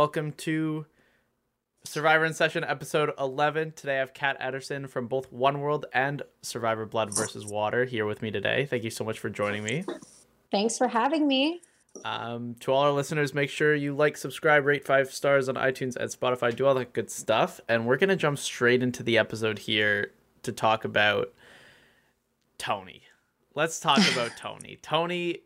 Welcome 0.00 0.32
to 0.32 0.86
Survivor 1.84 2.24
in 2.24 2.32
Session 2.32 2.64
episode 2.64 3.10
11. 3.18 3.72
Today 3.72 3.96
I 3.96 3.98
have 3.98 4.14
Kat 4.14 4.40
Edorsson 4.40 4.88
from 4.88 5.08
both 5.08 5.30
One 5.30 5.60
World 5.60 5.84
and 5.92 6.22
Survivor 6.40 6.86
Blood 6.86 7.14
versus 7.14 7.44
Water 7.44 7.84
here 7.84 8.06
with 8.06 8.22
me 8.22 8.30
today. 8.30 8.64
Thank 8.64 8.82
you 8.82 8.88
so 8.88 9.04
much 9.04 9.18
for 9.18 9.28
joining 9.28 9.62
me. 9.62 9.84
Thanks 10.50 10.78
for 10.78 10.88
having 10.88 11.28
me. 11.28 11.60
Um, 12.02 12.54
to 12.60 12.72
all 12.72 12.84
our 12.84 12.92
listeners, 12.92 13.34
make 13.34 13.50
sure 13.50 13.74
you 13.74 13.94
like, 13.94 14.16
subscribe, 14.16 14.64
rate 14.64 14.86
five 14.86 15.12
stars 15.12 15.50
on 15.50 15.56
iTunes 15.56 15.96
and 15.96 16.10
Spotify, 16.10 16.56
do 16.56 16.64
all 16.64 16.76
that 16.76 16.94
good 16.94 17.10
stuff. 17.10 17.60
And 17.68 17.84
we're 17.84 17.98
going 17.98 18.08
to 18.08 18.16
jump 18.16 18.38
straight 18.38 18.82
into 18.82 19.02
the 19.02 19.18
episode 19.18 19.58
here 19.58 20.12
to 20.44 20.50
talk 20.50 20.86
about 20.86 21.34
Tony. 22.56 23.02
Let's 23.54 23.78
talk 23.78 24.00
about 24.12 24.30
Tony. 24.38 24.78
Tony 24.80 25.42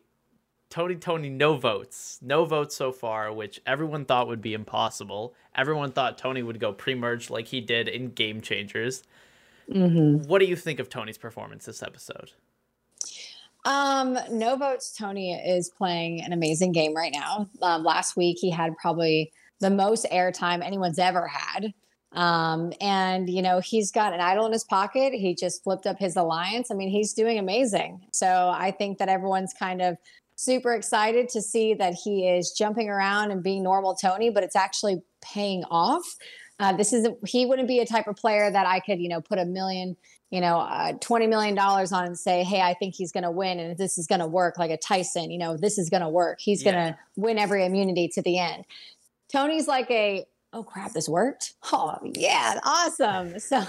Tony 0.75 0.95
Tony 0.95 1.29
no 1.29 1.55
votes. 1.55 2.19
No 2.21 2.43
votes 2.43 2.75
so 2.75 2.91
far, 2.91 3.31
which 3.31 3.61
everyone 3.65 4.03
thought 4.03 4.27
would 4.27 4.41
be 4.41 4.53
impossible. 4.53 5.33
Everyone 5.55 5.93
thought 5.93 6.17
Tony 6.17 6.43
would 6.43 6.59
go 6.59 6.73
pre-merge 6.73 7.29
like 7.29 7.47
he 7.47 7.61
did 7.61 7.87
in 7.87 8.09
Game 8.09 8.41
Changers. 8.41 9.03
Mm-hmm. 9.71 10.27
What 10.27 10.39
do 10.39 10.45
you 10.45 10.57
think 10.57 10.81
of 10.81 10.89
Tony's 10.89 11.17
performance 11.17 11.63
this 11.63 11.81
episode? 11.81 12.33
Um, 13.63 14.19
no 14.29 14.57
votes. 14.57 14.93
Tony 14.93 15.31
is 15.31 15.69
playing 15.69 16.21
an 16.21 16.33
amazing 16.33 16.73
game 16.73 16.93
right 16.93 17.13
now. 17.13 17.47
Um, 17.61 17.85
last 17.85 18.17
week 18.17 18.39
he 18.41 18.51
had 18.51 18.75
probably 18.75 19.31
the 19.61 19.69
most 19.69 20.05
airtime 20.11 20.61
anyone's 20.61 20.99
ever 20.99 21.25
had. 21.25 21.73
Um, 22.11 22.73
and 22.81 23.29
you 23.29 23.41
know, 23.41 23.61
he's 23.61 23.91
got 23.91 24.13
an 24.13 24.19
idol 24.19 24.45
in 24.45 24.51
his 24.51 24.65
pocket. 24.65 25.13
He 25.13 25.35
just 25.35 25.63
flipped 25.63 25.87
up 25.87 25.99
his 25.99 26.17
alliance. 26.17 26.69
I 26.69 26.73
mean, 26.73 26.89
he's 26.89 27.13
doing 27.13 27.39
amazing. 27.39 28.07
So 28.11 28.51
I 28.53 28.71
think 28.71 28.97
that 28.97 29.07
everyone's 29.07 29.53
kind 29.53 29.81
of 29.81 29.95
super 30.35 30.73
excited 30.73 31.29
to 31.29 31.41
see 31.41 31.73
that 31.75 31.93
he 31.93 32.27
is 32.27 32.51
jumping 32.51 32.89
around 32.89 33.31
and 33.31 33.41
being 33.41 33.63
normal 33.63 33.95
Tony, 33.95 34.29
but 34.29 34.43
it's 34.43 34.55
actually 34.55 35.01
paying 35.21 35.63
off. 35.65 36.03
Uh, 36.59 36.73
this 36.73 36.93
is 36.93 37.07
he 37.25 37.45
wouldn't 37.45 37.67
be 37.67 37.79
a 37.79 37.85
type 37.85 38.07
of 38.07 38.15
player 38.15 38.49
that 38.49 38.65
I 38.65 38.79
could, 38.79 38.99
you 38.99 39.09
know, 39.09 39.19
put 39.19 39.39
a 39.39 39.45
million, 39.45 39.97
you 40.29 40.39
know, 40.39 40.59
uh, 40.59 40.93
twenty 41.01 41.27
million 41.27 41.53
dollars 41.53 41.91
on 41.91 42.05
and 42.05 42.17
say, 42.17 42.43
"Hey, 42.43 42.61
I 42.61 42.73
think 42.75 42.95
he's 42.95 43.11
going 43.11 43.23
to 43.23 43.31
win, 43.31 43.59
and 43.59 43.77
this 43.77 43.97
is 43.97 44.07
going 44.07 44.21
to 44.21 44.27
work." 44.27 44.57
Like 44.57 44.71
a 44.71 44.77
Tyson, 44.77 45.31
you 45.31 45.37
know, 45.37 45.57
this 45.57 45.77
is 45.77 45.89
going 45.89 46.01
to 46.01 46.09
work. 46.09 46.39
He's 46.39 46.63
yeah. 46.63 46.71
going 46.71 46.85
to 46.85 46.97
win 47.17 47.37
every 47.37 47.65
immunity 47.65 48.07
to 48.09 48.21
the 48.21 48.39
end. 48.39 48.63
Tony's 49.29 49.67
like 49.67 49.91
a, 49.91 50.25
"Oh 50.53 50.63
crap, 50.63 50.93
this 50.93 51.09
worked! 51.09 51.55
Oh 51.73 51.97
yeah, 52.03 52.59
awesome!" 52.63 53.35
So 53.39 53.61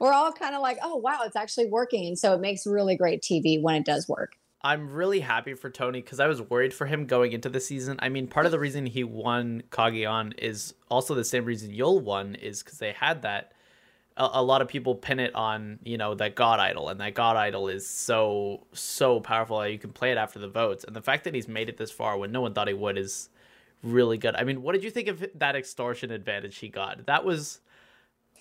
we're 0.00 0.12
all 0.12 0.32
kind 0.32 0.54
of 0.54 0.62
like, 0.62 0.78
"Oh 0.82 0.96
wow, 0.96 1.20
it's 1.24 1.36
actually 1.36 1.66
working," 1.66 2.06
and 2.06 2.18
so 2.18 2.34
it 2.34 2.40
makes 2.40 2.66
really 2.66 2.96
great 2.96 3.22
TV 3.22 3.62
when 3.62 3.76
it 3.76 3.84
does 3.84 4.08
work. 4.08 4.32
I'm 4.62 4.92
really 4.92 5.20
happy 5.20 5.54
for 5.54 5.70
Tony 5.70 6.02
because 6.02 6.20
I 6.20 6.26
was 6.26 6.42
worried 6.42 6.74
for 6.74 6.86
him 6.86 7.06
going 7.06 7.32
into 7.32 7.48
the 7.48 7.60
season. 7.60 7.96
I 8.00 8.10
mean, 8.10 8.26
part 8.26 8.44
of 8.44 8.52
the 8.52 8.58
reason 8.58 8.84
he 8.84 9.04
won 9.04 9.62
Cagayan 9.70 10.34
is 10.38 10.74
also 10.90 11.14
the 11.14 11.24
same 11.24 11.46
reason 11.46 11.70
Yul 11.70 12.02
won 12.02 12.34
is 12.34 12.62
because 12.62 12.78
they 12.78 12.92
had 12.92 13.22
that. 13.22 13.52
A, 14.18 14.28
a, 14.34 14.42
lot 14.42 14.60
of 14.60 14.68
people 14.68 14.96
pin 14.96 15.18
it 15.18 15.34
on 15.34 15.78
you 15.82 15.96
know 15.96 16.14
that 16.16 16.34
God 16.34 16.60
idol, 16.60 16.90
and 16.90 17.00
that 17.00 17.14
God 17.14 17.36
idol 17.36 17.68
is 17.68 17.88
so 17.88 18.66
so 18.72 19.20
powerful 19.20 19.60
that 19.60 19.72
you 19.72 19.78
can 19.78 19.92
play 19.92 20.12
it 20.12 20.18
after 20.18 20.38
the 20.38 20.48
votes. 20.48 20.84
And 20.84 20.94
the 20.94 21.00
fact 21.00 21.24
that 21.24 21.34
he's 21.34 21.48
made 21.48 21.70
it 21.70 21.78
this 21.78 21.90
far 21.90 22.18
when 22.18 22.30
no 22.30 22.42
one 22.42 22.52
thought 22.52 22.68
he 22.68 22.74
would 22.74 22.98
is 22.98 23.30
really 23.82 24.18
good. 24.18 24.34
I 24.34 24.44
mean, 24.44 24.62
what 24.62 24.72
did 24.72 24.84
you 24.84 24.90
think 24.90 25.08
of 25.08 25.24
that 25.36 25.56
extortion 25.56 26.10
advantage 26.10 26.58
he 26.58 26.68
got? 26.68 27.06
That 27.06 27.24
was 27.24 27.60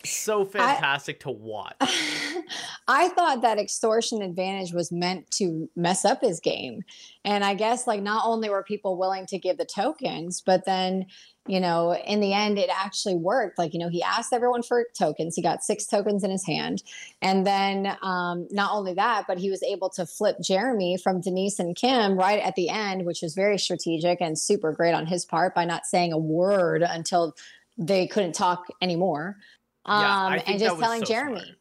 so 0.05 0.45
fantastic 0.45 1.17
I, 1.17 1.23
to 1.23 1.31
watch. 1.31 1.75
I 2.87 3.09
thought 3.09 3.41
that 3.41 3.59
extortion 3.59 4.21
advantage 4.21 4.73
was 4.73 4.91
meant 4.91 5.29
to 5.31 5.69
mess 5.75 6.05
up 6.05 6.21
his 6.21 6.39
game. 6.39 6.83
And 7.25 7.43
I 7.43 7.53
guess 7.53 7.85
like 7.85 8.01
not 8.01 8.23
only 8.25 8.49
were 8.49 8.63
people 8.63 8.97
willing 8.97 9.25
to 9.27 9.37
give 9.37 9.57
the 9.57 9.65
tokens, 9.65 10.41
but 10.41 10.65
then, 10.65 11.05
you 11.47 11.59
know, 11.59 11.93
in 11.93 12.21
the 12.21 12.33
end 12.33 12.57
it 12.57 12.69
actually 12.73 13.15
worked. 13.15 13.57
Like, 13.57 13.73
you 13.73 13.79
know, 13.79 13.89
he 13.89 14.01
asked 14.01 14.31
everyone 14.31 14.63
for 14.63 14.85
tokens. 14.97 15.35
He 15.35 15.41
got 15.41 15.63
six 15.63 15.85
tokens 15.85 16.23
in 16.23 16.31
his 16.31 16.45
hand. 16.45 16.81
And 17.21 17.45
then 17.45 17.97
um, 18.01 18.47
not 18.51 18.71
only 18.73 18.93
that, 18.93 19.25
but 19.27 19.37
he 19.37 19.49
was 19.49 19.61
able 19.63 19.89
to 19.91 20.05
flip 20.05 20.37
Jeremy 20.41 20.97
from 20.97 21.19
Denise 21.19 21.59
and 21.59 21.75
Kim 21.75 22.17
right 22.17 22.39
at 22.39 22.55
the 22.55 22.69
end, 22.69 23.05
which 23.05 23.21
was 23.21 23.35
very 23.35 23.57
strategic 23.57 24.21
and 24.21 24.39
super 24.39 24.71
great 24.71 24.93
on 24.93 25.07
his 25.07 25.25
part 25.25 25.53
by 25.53 25.65
not 25.65 25.85
saying 25.85 26.13
a 26.13 26.17
word 26.17 26.83
until 26.83 27.35
they 27.77 28.07
couldn't 28.07 28.33
talk 28.33 28.67
anymore 28.81 29.37
um, 29.85 30.01
yeah, 30.33 30.43
and 30.47 30.59
just 30.59 30.79
telling 30.79 31.05
so 31.05 31.13
Jeremy. 31.13 31.41
Smart. 31.41 31.55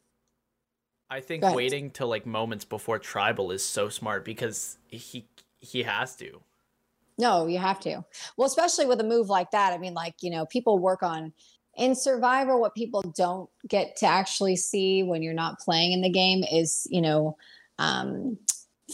I 1.11 1.21
think 1.21 1.43
waiting 1.43 1.89
till 1.89 2.07
like 2.07 2.25
moments 2.25 2.65
before 2.65 2.99
tribal 2.99 3.51
is 3.51 3.63
so 3.63 3.89
smart 3.89 4.23
because 4.23 4.77
he 4.87 5.27
he 5.59 5.83
has 5.83 6.15
to. 6.17 6.41
No, 7.17 7.47
you 7.47 7.57
have 7.57 7.79
to. 7.81 8.05
Well, 8.37 8.47
especially 8.47 8.85
with 8.85 9.01
a 9.01 9.03
move 9.03 9.27
like 9.27 9.51
that. 9.51 9.73
I 9.73 9.77
mean, 9.77 9.93
like, 9.93 10.15
you 10.21 10.29
know, 10.29 10.45
people 10.45 10.79
work 10.79 11.03
on 11.03 11.33
in 11.75 11.95
Survivor, 11.95 12.57
what 12.57 12.75
people 12.75 13.01
don't 13.15 13.49
get 13.67 13.95
to 13.97 14.05
actually 14.05 14.55
see 14.55 15.03
when 15.03 15.21
you're 15.21 15.33
not 15.33 15.59
playing 15.59 15.91
in 15.91 16.01
the 16.01 16.09
game 16.09 16.43
is, 16.43 16.87
you 16.89 17.01
know, 17.01 17.37
um, 17.77 18.37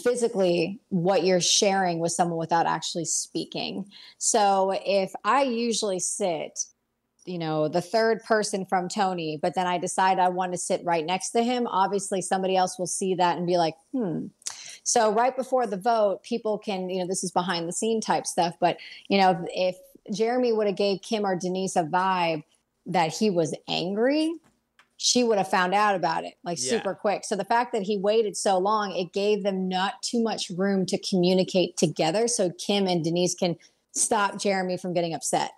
physically 0.04 0.80
what 0.90 1.24
you're 1.24 1.42
sharing 1.42 2.00
with 2.00 2.12
someone 2.12 2.38
without 2.38 2.66
actually 2.66 3.06
speaking. 3.06 3.86
So 4.18 4.80
if 4.86 5.14
I 5.24 5.44
usually 5.44 6.00
sit 6.00 6.60
you 7.26 7.38
know 7.38 7.68
the 7.68 7.82
third 7.82 8.24
person 8.24 8.66
from 8.66 8.88
tony 8.88 9.38
but 9.42 9.56
then 9.56 9.68
i 9.68 9.78
decide 9.78 10.20
i 10.20 10.30
want 10.30 10.52
to 10.52 10.58
sit 10.58 10.82
right 10.84 11.06
next 11.06 11.32
to 11.32 11.44
him 11.44 11.68
obviously 11.68 12.22
somebody 12.22 12.56
else 12.56 12.78
will 12.78 12.88
see 12.88 13.16
that 13.16 13.38
and 13.38 13.48
be 13.48 13.58
like 13.58 13.76
hmm. 13.92 14.28
So 14.88 15.12
right 15.12 15.36
before 15.36 15.66
the 15.66 15.78
vote 15.78 16.22
people 16.22 16.60
can 16.60 16.90
you 16.90 17.02
know 17.02 17.08
this 17.08 17.24
is 17.24 17.32
behind 17.32 17.68
the 17.68 17.74
scene 17.74 18.02
type 18.02 18.28
stuff 18.28 18.54
but 18.60 18.78
you 19.08 19.18
know 19.18 19.44
if 19.50 19.76
jeremy 20.14 20.54
would 20.54 20.68
have 20.68 20.76
gave 20.76 21.02
kim 21.02 21.26
or 21.26 21.36
denise 21.36 21.76
a 21.76 21.84
vibe 21.84 22.44
that 22.86 23.12
he 23.12 23.32
was 23.32 23.56
angry 23.68 24.36
she 24.98 25.24
would 25.24 25.38
have 25.38 25.50
found 25.50 25.74
out 25.74 25.96
about 25.96 26.24
it 26.24 26.36
like 26.44 26.58
yeah. 26.62 26.70
super 26.70 26.94
quick. 26.94 27.26
So 27.26 27.36
the 27.36 27.44
fact 27.44 27.74
that 27.74 27.82
he 27.82 27.98
waited 27.98 28.38
so 28.38 28.58
long 28.58 28.96
it 28.96 29.12
gave 29.12 29.44
them 29.44 29.68
not 29.68 30.02
too 30.02 30.22
much 30.22 30.50
room 30.50 30.86
to 30.86 30.98
communicate 30.98 31.78
together 31.78 32.28
so 32.28 32.52
kim 32.52 32.88
and 32.88 33.04
denise 33.04 33.36
can 33.36 33.58
stop 33.92 34.40
jeremy 34.40 34.78
from 34.78 34.94
getting 34.94 35.14
upset 35.14 35.52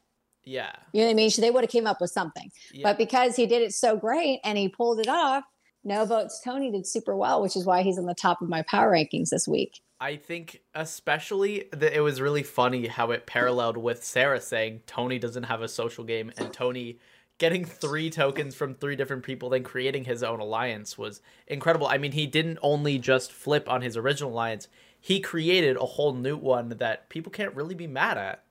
yeah. 0.47 0.71
You 0.93 1.01
know 1.01 1.07
what 1.07 1.11
I 1.11 1.15
mean? 1.15 1.29
So 1.29 1.41
they 1.41 1.51
would 1.51 1.63
have 1.63 1.71
came 1.71 1.87
up 1.87 1.99
with 2.01 2.09
something. 2.09 2.51
Yeah. 2.73 2.83
But 2.83 2.97
because 2.97 3.35
he 3.35 3.45
did 3.45 3.61
it 3.61 3.73
so 3.73 3.97
great 3.97 4.39
and 4.43 4.57
he 4.57 4.69
pulled 4.69 4.99
it 4.99 5.07
off, 5.07 5.43
no 5.83 6.05
votes 6.05 6.41
Tony 6.43 6.71
did 6.71 6.87
super 6.87 7.15
well, 7.15 7.41
which 7.41 7.55
is 7.55 7.65
why 7.65 7.81
he's 7.81 7.97
on 7.97 8.05
the 8.05 8.15
top 8.15 8.41
of 8.41 8.49
my 8.49 8.63
power 8.63 8.91
rankings 8.91 9.29
this 9.29 9.47
week. 9.47 9.81
I 9.99 10.15
think 10.15 10.61
especially 10.75 11.65
that 11.71 11.95
it 11.95 12.01
was 12.01 12.21
really 12.21 12.43
funny 12.43 12.87
how 12.87 13.11
it 13.11 13.25
paralleled 13.25 13.77
with 13.77 14.03
Sarah 14.03 14.39
saying 14.39 14.81
Tony 14.85 15.17
doesn't 15.17 15.43
have 15.43 15.61
a 15.61 15.67
social 15.67 16.03
game 16.03 16.31
and 16.37 16.53
Tony 16.53 16.99
getting 17.39 17.65
three 17.65 18.09
tokens 18.09 18.55
from 18.55 18.73
three 18.73 18.95
different 18.95 19.23
people 19.23 19.49
then 19.49 19.63
creating 19.63 20.05
his 20.05 20.23
own 20.23 20.39
alliance 20.39 20.97
was 20.97 21.21
incredible. 21.47 21.87
I 21.87 21.97
mean, 21.97 22.11
he 22.11 22.27
didn't 22.27 22.59
only 22.61 22.97
just 22.97 23.31
flip 23.31 23.69
on 23.69 23.81
his 23.81 23.97
original 23.97 24.31
alliance, 24.31 24.67
he 24.99 25.19
created 25.19 25.77
a 25.77 25.85
whole 25.85 26.13
new 26.13 26.35
one 26.35 26.69
that 26.69 27.09
people 27.09 27.31
can't 27.31 27.55
really 27.55 27.75
be 27.75 27.87
mad 27.87 28.17
at. 28.17 28.43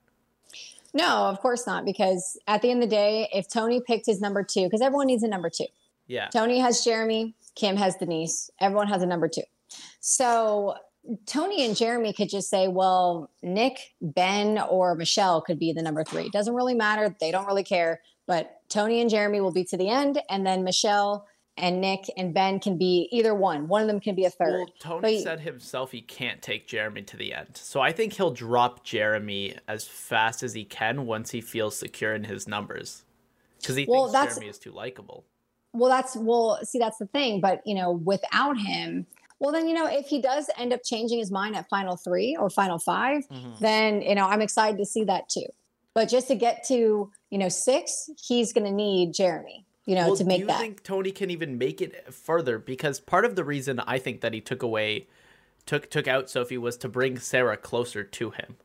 No, 0.97 1.27
of 1.27 1.39
course 1.39 1.67
not. 1.67 1.85
Because 1.85 2.39
at 2.47 2.61
the 2.61 2.71
end 2.71 2.81
of 2.81 2.89
the 2.89 2.95
day, 2.95 3.29
if 3.31 3.47
Tony 3.47 3.81
picked 3.85 4.07
his 4.07 4.19
number 4.19 4.43
two, 4.43 4.63
because 4.63 4.81
everyone 4.81 5.07
needs 5.07 5.23
a 5.23 5.27
number 5.27 5.49
two. 5.49 5.67
Yeah. 6.07 6.27
Tony 6.29 6.59
has 6.59 6.83
Jeremy, 6.83 7.35
Kim 7.55 7.77
has 7.77 7.95
Denise, 7.97 8.49
everyone 8.59 8.87
has 8.87 9.01
a 9.03 9.05
number 9.05 9.27
two. 9.27 9.43
So 9.99 10.75
Tony 11.25 11.65
and 11.65 11.75
Jeremy 11.75 12.13
could 12.13 12.29
just 12.29 12.49
say, 12.49 12.67
well, 12.67 13.29
Nick, 13.43 13.93
Ben, 14.01 14.57
or 14.57 14.95
Michelle 14.95 15.41
could 15.41 15.59
be 15.59 15.71
the 15.71 15.81
number 15.81 16.03
three. 16.03 16.23
It 16.23 16.31
doesn't 16.31 16.55
really 16.55 16.73
matter. 16.73 17.15
They 17.19 17.31
don't 17.31 17.45
really 17.45 17.63
care. 17.63 18.01
But 18.25 18.61
Tony 18.69 18.99
and 19.01 19.09
Jeremy 19.09 19.39
will 19.39 19.53
be 19.53 19.63
to 19.65 19.77
the 19.77 19.89
end. 19.89 20.21
And 20.29 20.45
then 20.45 20.63
Michelle 20.63 21.27
and 21.57 21.81
Nick 21.81 22.05
and 22.15 22.33
Ben 22.33 22.59
can 22.59 22.77
be 22.77 23.07
either 23.11 23.33
one. 23.33 23.67
One 23.67 23.81
of 23.81 23.87
them 23.87 23.99
can 23.99 24.15
be 24.15 24.25
a 24.25 24.29
third. 24.29 24.67
Well, 24.67 24.73
Tony 24.79 25.17
but, 25.17 25.23
said 25.23 25.39
himself 25.39 25.91
he 25.91 26.01
can't 26.01 26.41
take 26.41 26.67
Jeremy 26.67 27.01
to 27.03 27.17
the 27.17 27.33
end. 27.33 27.51
So 27.55 27.81
I 27.81 27.91
think 27.91 28.13
he'll 28.13 28.31
drop 28.31 28.83
Jeremy 28.83 29.55
as 29.67 29.87
fast 29.87 30.43
as 30.43 30.53
he 30.53 30.63
can 30.63 31.05
once 31.05 31.31
he 31.31 31.41
feels 31.41 31.77
secure 31.77 32.13
in 32.13 32.23
his 32.25 32.47
numbers. 32.47 33.03
Because 33.59 33.75
he 33.75 33.85
well, 33.87 34.11
thinks 34.11 34.35
Jeremy 34.35 34.49
is 34.49 34.59
too 34.59 34.71
likable. 34.71 35.25
Well, 35.73 35.89
that's 35.89 36.15
well, 36.15 36.59
see, 36.63 36.79
that's 36.79 36.97
the 36.97 37.07
thing. 37.07 37.41
But 37.41 37.61
you 37.65 37.75
know, 37.75 37.91
without 37.91 38.57
him, 38.57 39.05
well, 39.39 39.51
then 39.51 39.67
you 39.67 39.73
know, 39.73 39.87
if 39.87 40.07
he 40.07 40.21
does 40.21 40.49
end 40.57 40.73
up 40.73 40.81
changing 40.83 41.19
his 41.19 41.31
mind 41.31 41.55
at 41.55 41.67
final 41.69 41.97
three 41.97 42.35
or 42.39 42.49
final 42.49 42.79
5 42.79 43.27
mm-hmm. 43.27 43.51
then 43.59 44.01
you 44.01 44.15
know, 44.15 44.27
I'm 44.27 44.41
excited 44.41 44.77
to 44.77 44.85
see 44.85 45.03
that 45.05 45.29
too. 45.29 45.47
But 45.93 46.09
just 46.09 46.27
to 46.27 46.35
get 46.35 46.63
to 46.67 47.11
you 47.29 47.37
know 47.37 47.49
six, 47.49 48.09
he's 48.19 48.53
going 48.53 48.65
to 48.65 48.71
need 48.71 49.13
Jeremy 49.13 49.66
you 49.87 49.95
know, 49.95 50.07
well, 50.07 50.17
to 50.17 50.25
make 50.25 50.37
do 50.37 50.41
you 50.41 50.47
that. 50.47 50.59
think 50.59 50.83
Tony 50.83 51.11
can 51.11 51.31
even 51.31 51.57
make 51.57 51.81
it 51.81 52.13
further? 52.13 52.59
Because 52.59 52.99
part 52.99 53.23
of 53.23 53.37
the 53.37 53.45
reason 53.45 53.79
I 53.79 53.99
think 53.99 54.19
that 54.19 54.33
he 54.33 54.41
took 54.41 54.61
away, 54.61 55.07
took 55.65 55.89
took 55.89 56.09
out 56.09 56.29
Sophie 56.29 56.57
was 56.57 56.75
to 56.77 56.89
bring 56.89 57.17
Sarah 57.17 57.55
closer 57.55 58.03
to 58.03 58.31
him. 58.31 58.57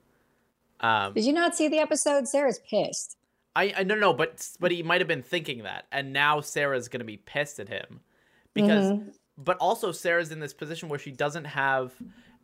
Um, 0.80 1.14
Did 1.14 1.24
you 1.24 1.32
not 1.32 1.54
see 1.54 1.68
the 1.68 1.78
episode? 1.78 2.26
Sarah's 2.26 2.58
pissed. 2.68 3.16
I 3.54 3.72
I 3.76 3.84
don't 3.84 4.00
know, 4.00 4.12
but 4.12 4.48
but 4.58 4.72
he 4.72 4.82
might 4.82 5.00
have 5.00 5.06
been 5.06 5.22
thinking 5.22 5.62
that, 5.62 5.86
and 5.92 6.12
now 6.12 6.40
Sarah's 6.40 6.88
gonna 6.88 7.04
be 7.04 7.16
pissed 7.16 7.58
at 7.60 7.68
him 7.68 8.00
because. 8.52 8.90
Mm-hmm. 8.90 9.08
But 9.38 9.56
also, 9.56 9.92
Sarah's 9.92 10.30
in 10.30 10.40
this 10.40 10.52
position 10.52 10.90
where 10.90 10.98
she 10.98 11.10
doesn't 11.10 11.46
have 11.46 11.94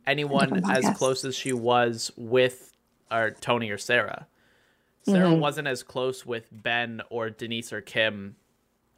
anyone 0.07 0.65
as 0.71 0.89
close 0.97 1.23
as 1.23 1.35
she 1.35 1.53
was 1.53 2.11
with, 2.17 2.75
or 3.11 3.29
Tony 3.29 3.69
or 3.69 3.77
Sarah. 3.77 4.25
Sarah 5.03 5.29
mm-hmm. 5.29 5.39
wasn't 5.39 5.67
as 5.67 5.83
close 5.83 6.25
with 6.25 6.47
Ben 6.51 7.01
or 7.11 7.29
Denise 7.29 7.71
or 7.71 7.81
Kim 7.81 8.35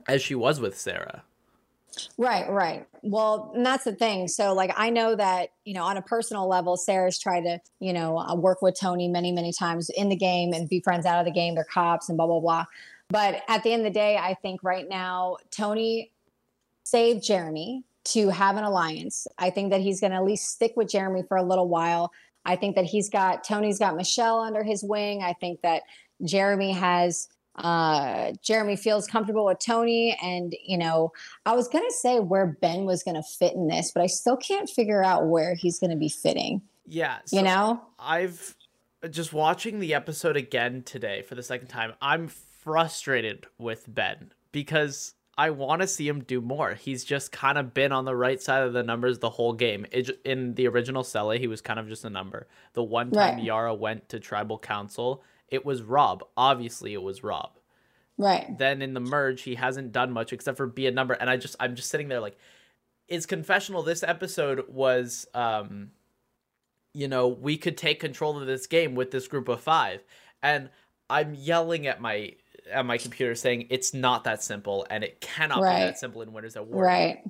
as 0.07 0.21
she 0.21 0.35
was 0.35 0.59
with 0.59 0.77
Sarah. 0.77 1.23
Right, 2.17 2.49
right. 2.49 2.87
Well, 3.01 3.51
and 3.53 3.65
that's 3.65 3.83
the 3.83 3.93
thing. 3.93 4.27
So, 4.27 4.53
like, 4.53 4.71
I 4.77 4.89
know 4.89 5.15
that, 5.15 5.49
you 5.65 5.73
know, 5.73 5.83
on 5.83 5.97
a 5.97 6.01
personal 6.01 6.47
level, 6.47 6.77
Sarah's 6.77 7.19
tried 7.19 7.41
to, 7.41 7.59
you 7.79 7.91
know, 7.91 8.17
uh, 8.17 8.33
work 8.33 8.61
with 8.61 8.79
Tony 8.79 9.09
many, 9.09 9.31
many 9.31 9.51
times 9.51 9.89
in 9.89 10.07
the 10.07 10.15
game 10.15 10.53
and 10.53 10.69
be 10.69 10.79
friends 10.79 11.05
out 11.05 11.19
of 11.19 11.25
the 11.25 11.31
game. 11.31 11.55
They're 11.55 11.65
cops 11.65 12.07
and 12.07 12.17
blah, 12.17 12.27
blah, 12.27 12.39
blah. 12.39 12.65
But 13.09 13.43
at 13.49 13.63
the 13.63 13.73
end 13.73 13.85
of 13.85 13.93
the 13.93 13.99
day, 13.99 14.15
I 14.17 14.35
think 14.35 14.63
right 14.63 14.87
now, 14.87 15.37
Tony 15.51 16.11
saved 16.83 17.23
Jeremy 17.23 17.83
to 18.05 18.29
have 18.29 18.55
an 18.55 18.63
alliance. 18.63 19.27
I 19.37 19.49
think 19.49 19.71
that 19.71 19.81
he's 19.81 19.99
going 19.99 20.11
to 20.11 20.17
at 20.17 20.23
least 20.23 20.49
stick 20.49 20.73
with 20.77 20.89
Jeremy 20.89 21.23
for 21.27 21.35
a 21.35 21.43
little 21.43 21.67
while. 21.67 22.13
I 22.45 22.55
think 22.55 22.75
that 22.77 22.85
he's 22.85 23.09
got, 23.09 23.43
Tony's 23.43 23.79
got 23.79 23.97
Michelle 23.97 24.39
under 24.39 24.63
his 24.63 24.81
wing. 24.81 25.21
I 25.23 25.33
think 25.33 25.61
that 25.61 25.83
Jeremy 26.23 26.71
has 26.71 27.27
uh 27.55 28.31
Jeremy 28.41 28.75
feels 28.75 29.07
comfortable 29.07 29.45
with 29.45 29.59
Tony 29.59 30.17
and 30.21 30.55
you 30.65 30.77
know 30.77 31.11
I 31.45 31.53
was 31.53 31.67
going 31.67 31.83
to 31.85 31.93
say 31.93 32.19
where 32.19 32.57
Ben 32.61 32.85
was 32.85 33.03
going 33.03 33.15
to 33.15 33.23
fit 33.23 33.53
in 33.53 33.67
this 33.67 33.91
but 33.91 34.01
I 34.01 34.07
still 34.07 34.37
can't 34.37 34.69
figure 34.69 35.03
out 35.03 35.27
where 35.27 35.53
he's 35.53 35.79
going 35.79 35.91
to 35.91 35.97
be 35.97 36.09
fitting. 36.09 36.61
Yeah. 36.87 37.19
So 37.25 37.37
you 37.37 37.43
know? 37.43 37.81
I've 37.99 38.55
just 39.09 39.33
watching 39.33 39.79
the 39.79 39.93
episode 39.93 40.37
again 40.37 40.83
today 40.83 41.23
for 41.23 41.35
the 41.35 41.43
second 41.43 41.67
time. 41.67 41.93
I'm 42.01 42.27
frustrated 42.27 43.47
with 43.57 43.85
Ben 43.87 44.31
because 44.51 45.15
I 45.37 45.49
want 45.49 45.81
to 45.81 45.87
see 45.87 46.07
him 46.07 46.23
do 46.23 46.41
more. 46.41 46.75
He's 46.75 47.03
just 47.03 47.31
kind 47.31 47.57
of 47.57 47.73
been 47.73 47.91
on 47.91 48.05
the 48.05 48.15
right 48.15 48.41
side 48.41 48.63
of 48.63 48.73
the 48.73 48.83
numbers 48.83 49.19
the 49.19 49.29
whole 49.29 49.53
game. 49.53 49.85
It, 49.91 50.21
in 50.23 50.53
the 50.53 50.67
original 50.67 51.03
Sele, 51.03 51.37
he 51.39 51.47
was 51.47 51.61
kind 51.61 51.79
of 51.79 51.87
just 51.87 52.05
a 52.05 52.09
number. 52.09 52.47
The 52.73 52.83
one 52.83 53.11
time 53.11 53.35
right. 53.37 53.43
Yara 53.43 53.73
went 53.73 54.09
to 54.09 54.19
tribal 54.19 54.59
council, 54.59 55.23
it 55.51 55.65
was 55.65 55.83
Rob. 55.83 56.23
Obviously, 56.35 56.93
it 56.93 57.01
was 57.03 57.23
Rob. 57.23 57.51
Right. 58.17 58.57
Then 58.57 58.81
in 58.81 58.93
the 58.93 58.99
merge, 58.99 59.41
he 59.41 59.55
hasn't 59.55 59.91
done 59.91 60.11
much 60.11 60.33
except 60.33 60.57
for 60.57 60.67
be 60.67 60.87
a 60.87 60.91
number. 60.91 61.13
And 61.13 61.29
I 61.29 61.37
just, 61.37 61.55
I'm 61.59 61.75
just 61.75 61.89
sitting 61.89 62.07
there 62.07 62.19
like, 62.19 62.37
it's 63.07 63.25
confessional. 63.25 63.83
This 63.83 64.03
episode 64.03 64.69
was, 64.69 65.27
um, 65.33 65.91
you 66.93 67.07
know, 67.07 67.27
we 67.27 67.57
could 67.57 67.77
take 67.77 67.99
control 67.99 68.37
of 68.37 68.47
this 68.47 68.67
game 68.67 68.95
with 68.95 69.11
this 69.11 69.27
group 69.27 69.47
of 69.47 69.61
five, 69.61 70.03
and 70.41 70.69
I'm 71.09 71.33
yelling 71.35 71.87
at 71.87 72.01
my 72.01 72.33
at 72.71 72.85
my 72.85 72.97
computer 72.97 73.35
saying 73.35 73.67
it's 73.69 73.93
not 73.93 74.23
that 74.23 74.43
simple 74.43 74.85
and 74.89 75.03
it 75.03 75.19
cannot 75.19 75.61
right. 75.61 75.79
be 75.79 75.85
that 75.85 75.99
simple 75.99 76.21
in 76.21 76.31
Winners 76.31 76.55
at 76.55 76.67
War. 76.67 76.83
Right. 76.83 77.23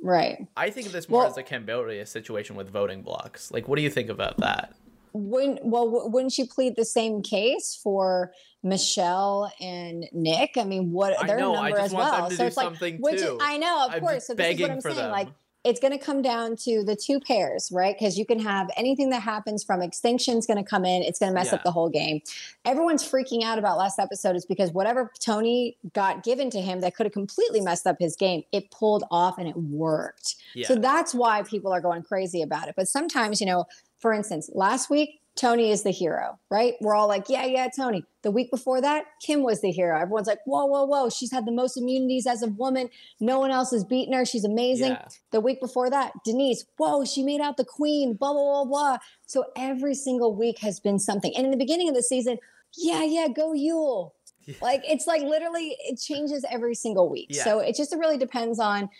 Right. 0.00 0.46
I 0.56 0.70
think 0.70 0.86
of 0.86 0.92
this 0.92 1.08
more 1.08 1.20
well, 1.20 1.30
as 1.30 1.36
a 1.36 1.42
Cambodia 1.42 2.04
situation 2.06 2.56
with 2.56 2.70
voting 2.70 3.02
blocks. 3.02 3.50
Like, 3.50 3.66
what 3.66 3.76
do 3.76 3.82
you 3.82 3.90
think 3.90 4.10
about 4.10 4.36
that? 4.38 4.74
When 5.14 5.58
well 5.62 6.10
wouldn't 6.10 6.36
you 6.36 6.46
plead 6.46 6.74
the 6.76 6.84
same 6.84 7.22
case 7.22 7.78
for 7.80 8.32
Michelle 8.62 9.50
and 9.60 10.06
Nick? 10.12 10.56
I 10.56 10.64
mean, 10.64 10.92
what 10.92 11.16
they're 11.26 11.38
know, 11.38 11.54
number 11.54 11.78
as 11.78 11.94
well. 11.94 12.30
so 12.30 12.44
it's 12.44 12.56
like 12.56 12.98
which 12.98 13.22
is, 13.22 13.30
I 13.40 13.56
know, 13.56 13.86
of 13.86 13.94
I'm 13.94 14.00
course. 14.00 14.26
So 14.26 14.34
this 14.34 14.54
is 14.54 14.60
what 14.60 14.70
I'm 14.70 14.80
saying. 14.80 14.96
Them. 14.96 15.10
Like 15.12 15.28
it's 15.64 15.80
going 15.80 15.98
to 15.98 16.04
come 16.04 16.20
down 16.20 16.56
to 16.56 16.84
the 16.84 16.94
two 16.94 17.18
pairs, 17.18 17.70
right? 17.72 17.96
Because 17.98 18.18
you 18.18 18.26
can 18.26 18.38
have 18.38 18.68
anything 18.76 19.08
that 19.10 19.22
happens 19.22 19.64
from 19.64 19.80
extinction 19.80 20.36
is 20.36 20.46
going 20.46 20.62
to 20.62 20.68
come 20.68 20.84
in. 20.84 21.02
It's 21.02 21.18
going 21.18 21.30
to 21.30 21.34
mess 21.34 21.48
yeah. 21.48 21.54
up 21.54 21.64
the 21.64 21.70
whole 21.70 21.88
game. 21.88 22.20
Everyone's 22.66 23.02
freaking 23.02 23.42
out 23.42 23.58
about 23.58 23.78
last 23.78 23.98
episode 23.98 24.36
is 24.36 24.44
because 24.44 24.72
whatever 24.72 25.10
Tony 25.20 25.78
got 25.94 26.22
given 26.22 26.50
to 26.50 26.60
him 26.60 26.80
that 26.82 26.94
could 26.94 27.06
have 27.06 27.14
completely 27.14 27.62
messed 27.62 27.86
up 27.86 27.96
his 27.98 28.14
game, 28.14 28.42
it 28.52 28.70
pulled 28.70 29.04
off 29.10 29.38
and 29.38 29.48
it 29.48 29.56
worked. 29.56 30.36
Yeah. 30.54 30.66
So 30.66 30.74
that's 30.74 31.14
why 31.14 31.42
people 31.44 31.72
are 31.72 31.80
going 31.80 32.02
crazy 32.02 32.42
about 32.42 32.68
it. 32.68 32.74
But 32.76 32.86
sometimes, 32.86 33.40
you 33.40 33.46
know, 33.46 33.64
for 34.04 34.12
instance, 34.12 34.50
last 34.52 34.90
week 34.90 35.22
Tony 35.34 35.70
is 35.70 35.82
the 35.82 35.90
hero, 35.90 36.38
right? 36.50 36.74
We're 36.82 36.94
all 36.94 37.08
like, 37.08 37.30
yeah, 37.30 37.46
yeah, 37.46 37.68
Tony. 37.74 38.04
The 38.20 38.30
week 38.30 38.50
before 38.50 38.82
that, 38.82 39.06
Kim 39.22 39.42
was 39.42 39.62
the 39.62 39.70
hero. 39.70 39.98
Everyone's 39.98 40.26
like, 40.26 40.40
whoa, 40.44 40.66
whoa, 40.66 40.84
whoa. 40.84 41.08
She's 41.08 41.32
had 41.32 41.46
the 41.46 41.52
most 41.52 41.78
immunities 41.78 42.26
as 42.26 42.42
a 42.42 42.48
woman. 42.48 42.90
No 43.18 43.38
one 43.40 43.50
else 43.50 43.70
has 43.70 43.82
beaten 43.82 44.12
her. 44.12 44.26
She's 44.26 44.44
amazing. 44.44 44.90
Yeah. 44.90 45.08
The 45.32 45.40
week 45.40 45.58
before 45.58 45.88
that, 45.88 46.12
Denise, 46.22 46.66
whoa, 46.76 47.06
she 47.06 47.22
made 47.22 47.40
out 47.40 47.56
the 47.56 47.64
queen, 47.64 48.12
blah, 48.12 48.34
blah, 48.34 48.42
blah, 48.42 48.64
blah. 48.66 48.98
So 49.24 49.46
every 49.56 49.94
single 49.94 50.36
week 50.36 50.58
has 50.58 50.80
been 50.80 50.98
something. 50.98 51.32
And 51.34 51.46
in 51.46 51.50
the 51.50 51.56
beginning 51.56 51.88
of 51.88 51.94
the 51.94 52.02
season, 52.02 52.36
yeah, 52.76 53.04
yeah, 53.04 53.28
go 53.28 53.54
Yul. 53.54 54.10
Yeah. 54.44 54.56
Like 54.60 54.82
it's 54.84 55.06
like 55.06 55.22
literally 55.22 55.74
it 55.88 55.98
changes 55.98 56.44
every 56.50 56.74
single 56.74 57.08
week. 57.08 57.28
Yeah. 57.30 57.44
So 57.44 57.60
it 57.60 57.74
just 57.74 57.96
really 57.96 58.18
depends 58.18 58.58
on 58.58 58.90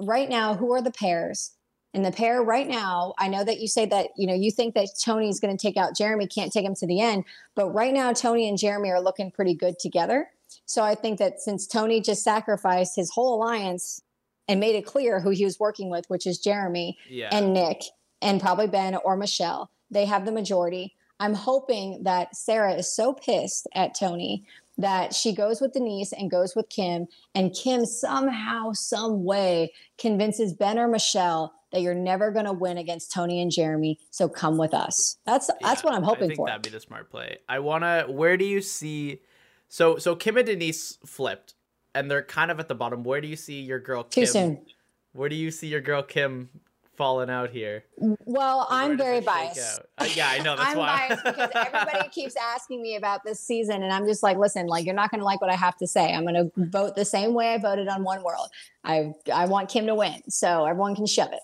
right 0.00 0.30
now 0.30 0.54
who 0.54 0.72
are 0.72 0.80
the 0.80 0.90
pairs 0.90 1.52
and 1.96 2.04
the 2.04 2.12
pair 2.12 2.42
right 2.42 2.68
now, 2.68 3.14
I 3.18 3.28
know 3.28 3.42
that 3.42 3.58
you 3.58 3.66
say 3.66 3.86
that, 3.86 4.08
you 4.18 4.26
know, 4.26 4.34
you 4.34 4.50
think 4.50 4.74
that 4.74 4.90
Tony 5.02 5.30
is 5.30 5.40
going 5.40 5.56
to 5.56 5.60
take 5.60 5.78
out 5.78 5.96
Jeremy, 5.96 6.26
can't 6.26 6.52
take 6.52 6.66
him 6.66 6.74
to 6.74 6.86
the 6.86 7.00
end. 7.00 7.24
But 7.54 7.70
right 7.70 7.94
now, 7.94 8.12
Tony 8.12 8.46
and 8.50 8.58
Jeremy 8.58 8.90
are 8.90 9.00
looking 9.00 9.30
pretty 9.30 9.54
good 9.54 9.78
together. 9.78 10.28
So 10.66 10.82
I 10.82 10.94
think 10.94 11.18
that 11.20 11.40
since 11.40 11.66
Tony 11.66 12.02
just 12.02 12.22
sacrificed 12.22 12.96
his 12.96 13.10
whole 13.10 13.36
alliance 13.36 14.02
and 14.46 14.60
made 14.60 14.76
it 14.76 14.84
clear 14.84 15.20
who 15.20 15.30
he 15.30 15.46
was 15.46 15.58
working 15.58 15.88
with, 15.88 16.04
which 16.08 16.26
is 16.26 16.38
Jeremy 16.38 16.98
yeah. 17.08 17.30
and 17.32 17.54
Nick 17.54 17.80
and 18.20 18.42
probably 18.42 18.66
Ben 18.66 18.96
or 18.96 19.16
Michelle, 19.16 19.70
they 19.90 20.04
have 20.04 20.26
the 20.26 20.32
majority. 20.32 20.94
I'm 21.18 21.32
hoping 21.32 22.02
that 22.02 22.36
Sarah 22.36 22.74
is 22.74 22.94
so 22.94 23.14
pissed 23.14 23.68
at 23.74 23.98
Tony 23.98 24.44
that 24.76 25.14
she 25.14 25.34
goes 25.34 25.62
with 25.62 25.72
Denise 25.72 26.12
and 26.12 26.30
goes 26.30 26.54
with 26.54 26.68
Kim, 26.68 27.06
and 27.34 27.54
Kim 27.54 27.86
somehow, 27.86 28.72
some 28.72 29.24
way 29.24 29.72
convinces 29.96 30.52
Ben 30.52 30.78
or 30.78 30.88
Michelle 30.88 31.54
that 31.76 31.82
you're 31.82 31.94
never 31.94 32.30
going 32.30 32.46
to 32.46 32.54
win 32.54 32.78
against 32.78 33.12
Tony 33.12 33.42
and 33.42 33.50
Jeremy. 33.50 33.98
So 34.10 34.30
come 34.30 34.56
with 34.56 34.72
us. 34.72 35.18
That's 35.26 35.50
yeah, 35.60 35.68
that's 35.68 35.84
what 35.84 35.92
I'm 35.92 36.02
hoping 36.02 36.24
I 36.24 36.26
think 36.28 36.36
for. 36.38 36.46
That'd 36.46 36.62
be 36.62 36.70
the 36.70 36.80
smart 36.80 37.10
play. 37.10 37.36
I 37.50 37.58
wanna. 37.58 38.06
Where 38.08 38.38
do 38.38 38.46
you 38.46 38.62
see? 38.62 39.20
So 39.68 39.98
so 39.98 40.16
Kim 40.16 40.38
and 40.38 40.46
Denise 40.46 40.98
flipped, 41.04 41.54
and 41.94 42.10
they're 42.10 42.22
kind 42.22 42.50
of 42.50 42.58
at 42.58 42.68
the 42.68 42.74
bottom. 42.74 43.04
Where 43.04 43.20
do 43.20 43.28
you 43.28 43.36
see 43.36 43.60
your 43.60 43.78
girl? 43.78 44.04
Kim? 44.04 44.22
Too 44.22 44.26
soon. 44.26 44.66
Where 45.12 45.28
do 45.28 45.36
you 45.36 45.50
see 45.50 45.66
your 45.66 45.82
girl 45.82 46.02
Kim 46.02 46.48
falling 46.96 47.30
out 47.30 47.50
here? 47.50 47.84
Well, 47.98 48.66
I'm 48.70 48.96
very 48.96 49.20
biased. 49.20 49.80
Uh, 49.98 50.08
yeah, 50.14 50.28
I 50.30 50.38
know. 50.38 50.56
That's 50.56 50.76
why. 50.76 50.88
I'm 50.88 51.08
why. 51.08 51.08
biased 51.08 51.24
because 51.24 51.50
everybody 51.66 52.08
keeps 52.08 52.34
asking 52.36 52.82
me 52.82 52.96
about 52.96 53.24
this 53.24 53.40
season, 53.40 53.82
and 53.82 53.92
I'm 53.92 54.06
just 54.06 54.22
like, 54.22 54.36
listen, 54.36 54.66
like 54.66 54.84
you're 54.86 54.94
not 54.94 55.10
going 55.10 55.20
to 55.20 55.24
like 55.24 55.40
what 55.40 55.50
I 55.50 55.56
have 55.56 55.76
to 55.78 55.86
say. 55.86 56.12
I'm 56.12 56.24
going 56.24 56.34
to 56.34 56.50
vote 56.56 56.96
the 56.96 57.04
same 57.04 57.34
way 57.34 57.54
I 57.54 57.58
voted 57.58 57.88
on 57.88 58.02
One 58.04 58.22
World. 58.22 58.48
I 58.84 59.12
I 59.32 59.46
want 59.46 59.68
Kim 59.68 59.86
to 59.86 59.94
win, 59.94 60.22
so 60.28 60.64
everyone 60.64 60.94
can 60.94 61.06
shove 61.06 61.32
it. 61.32 61.40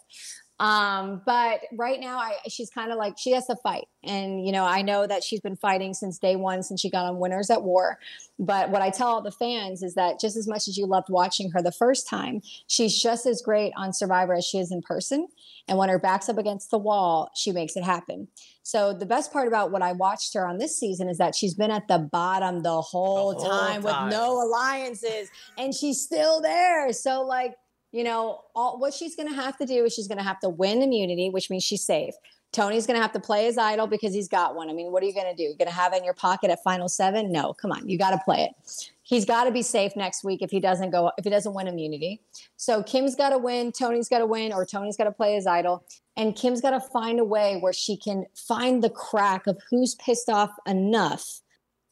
Um, 0.62 1.23
but 1.26 1.62
right 1.73 1.99
now, 1.99 2.19
I, 2.19 2.37
she's 2.49 2.71
kind 2.71 2.92
of 2.92 2.97
like 2.97 3.19
she 3.19 3.33
has 3.33 3.47
to 3.47 3.57
fight, 3.64 3.88
and 4.04 4.47
you 4.47 4.52
know, 4.52 4.64
I 4.64 4.83
know 4.83 5.09
that 5.09 5.25
she's 5.25 5.40
been 5.40 5.57
fighting 5.57 5.92
since 5.92 6.19
day 6.19 6.37
one, 6.37 6.62
since 6.62 6.81
she 6.81 6.88
got 6.88 7.04
on 7.04 7.19
Winners 7.19 7.50
at 7.50 7.64
War. 7.64 7.99
But 8.38 8.71
what 8.71 8.81
I 8.81 8.90
tell 8.90 9.09
all 9.09 9.23
the 9.23 9.33
fans 9.33 9.83
is 9.83 9.95
that 9.95 10.21
just 10.21 10.37
as 10.37 10.47
much 10.47 10.69
as 10.69 10.78
you 10.78 10.87
loved 10.87 11.09
watching 11.11 11.50
her 11.50 11.62
the 11.62 11.73
first 11.73 12.09
time, 12.09 12.42
she's 12.69 13.02
just 13.02 13.26
as 13.26 13.42
great 13.42 13.73
on 13.76 13.92
Survivor 13.92 14.35
as 14.35 14.45
she 14.45 14.59
is 14.59 14.71
in 14.71 14.83
person. 14.83 15.26
And 15.66 15.78
when 15.78 15.88
her 15.88 15.99
back's 15.99 16.28
up 16.28 16.38
against 16.38 16.71
the 16.71 16.78
wall, 16.78 17.33
she 17.35 17.50
makes 17.50 17.75
it 17.75 17.83
happen. 17.83 18.28
So 18.62 18.92
the 18.92 19.07
best 19.07 19.33
part 19.33 19.49
about 19.49 19.73
what 19.73 19.83
I 19.83 19.92
watched 19.92 20.33
her 20.35 20.47
on 20.47 20.59
this 20.59 20.78
season 20.78 21.09
is 21.09 21.19
that 21.19 21.35
she's 21.35 21.54
been 21.54 21.73
at 21.73 21.88
the 21.88 21.99
bottom 21.99 22.62
the 22.62 22.81
whole, 22.81 23.33
the 23.33 23.40
whole 23.40 23.50
time, 23.50 23.83
time 23.83 24.07
with 24.07 24.14
no 24.14 24.40
alliances, 24.40 25.28
and 25.59 25.75
she's 25.75 26.00
still 26.00 26.40
there. 26.40 26.92
So 26.92 27.23
like 27.23 27.57
you 27.93 28.03
know, 28.05 28.41
all, 28.55 28.79
what 28.79 28.95
she's 28.95 29.15
going 29.15 29.29
to 29.29 29.35
have 29.35 29.57
to 29.59 29.67
do 29.67 29.85
is 29.85 29.93
she's 29.93 30.09
going 30.09 30.19
to 30.19 30.25
have 30.25 30.41
to 30.41 30.49
win 30.49 30.83
immunity, 30.83 31.29
which 31.31 31.51
means 31.51 31.63
she's 31.63 31.85
safe. 31.85 32.15
Tony's 32.53 32.87
going 32.87 32.97
to 32.97 33.03
have 33.03 33.13
to 33.13 33.21
play 33.21 33.47
his 33.47 33.57
idol 33.57 33.87
because 33.87 34.13
he's 34.13 34.29
got 34.29 34.55
one. 34.55 34.69
I 34.69 34.75
mean, 34.75 34.93
what 34.93 35.03
are 35.03 35.07
you 35.07 35.15
going 35.15 35.31
to 35.31 35.35
do? 35.35 35.45
You're 35.45 35.57
going 35.57 35.69
to 35.69 35.75
have 35.75 35.95
it 35.95 35.99
in 35.99 36.05
your 36.05 36.15
pocket 36.15 36.51
at 36.51 36.63
final 36.63 36.89
seven? 36.89 37.33
No, 37.33 37.55
come 37.55 37.73
on, 37.73 37.89
you 37.89 37.97
got 37.97 38.11
to 38.11 38.21
play 38.25 38.45
it. 38.45 38.91
He's 39.03 39.25
got 39.25 39.45
to 39.45 39.51
be 39.51 39.63
safe 39.63 39.93
next 39.97 40.23
week 40.23 40.43
if 40.43 40.51
he 40.51 40.61
doesn't 40.61 40.91
go 40.91 41.13
if 41.19 41.25
he 41.25 41.31
doesn't 41.31 41.55
win 41.55 41.67
immunity. 41.67 42.21
So 42.57 42.83
Kim's 42.83 43.15
got 43.15 43.31
to 43.31 43.39
win, 43.39 43.73
Tony's 43.73 44.09
got 44.09 44.19
to 44.19 44.27
win, 44.27 44.53
or 44.53 44.65
Tony's 44.67 44.97
got 44.97 45.05
to 45.05 45.13
play 45.13 45.35
his 45.35 45.47
idol, 45.47 45.85
and 46.17 46.37
Kim's 46.37 46.61
got 46.61 46.71
to 46.71 46.81
find 46.81 47.21
a 47.21 47.25
way 47.25 47.59
where 47.59 47.73
she 47.73 47.97
can 47.97 48.27
find 48.35 48.83
the 48.83 48.91
crack 48.91 49.47
of 49.47 49.59
who's 49.71 49.95
pissed 49.95 50.29
off 50.29 50.51
enough 50.67 51.41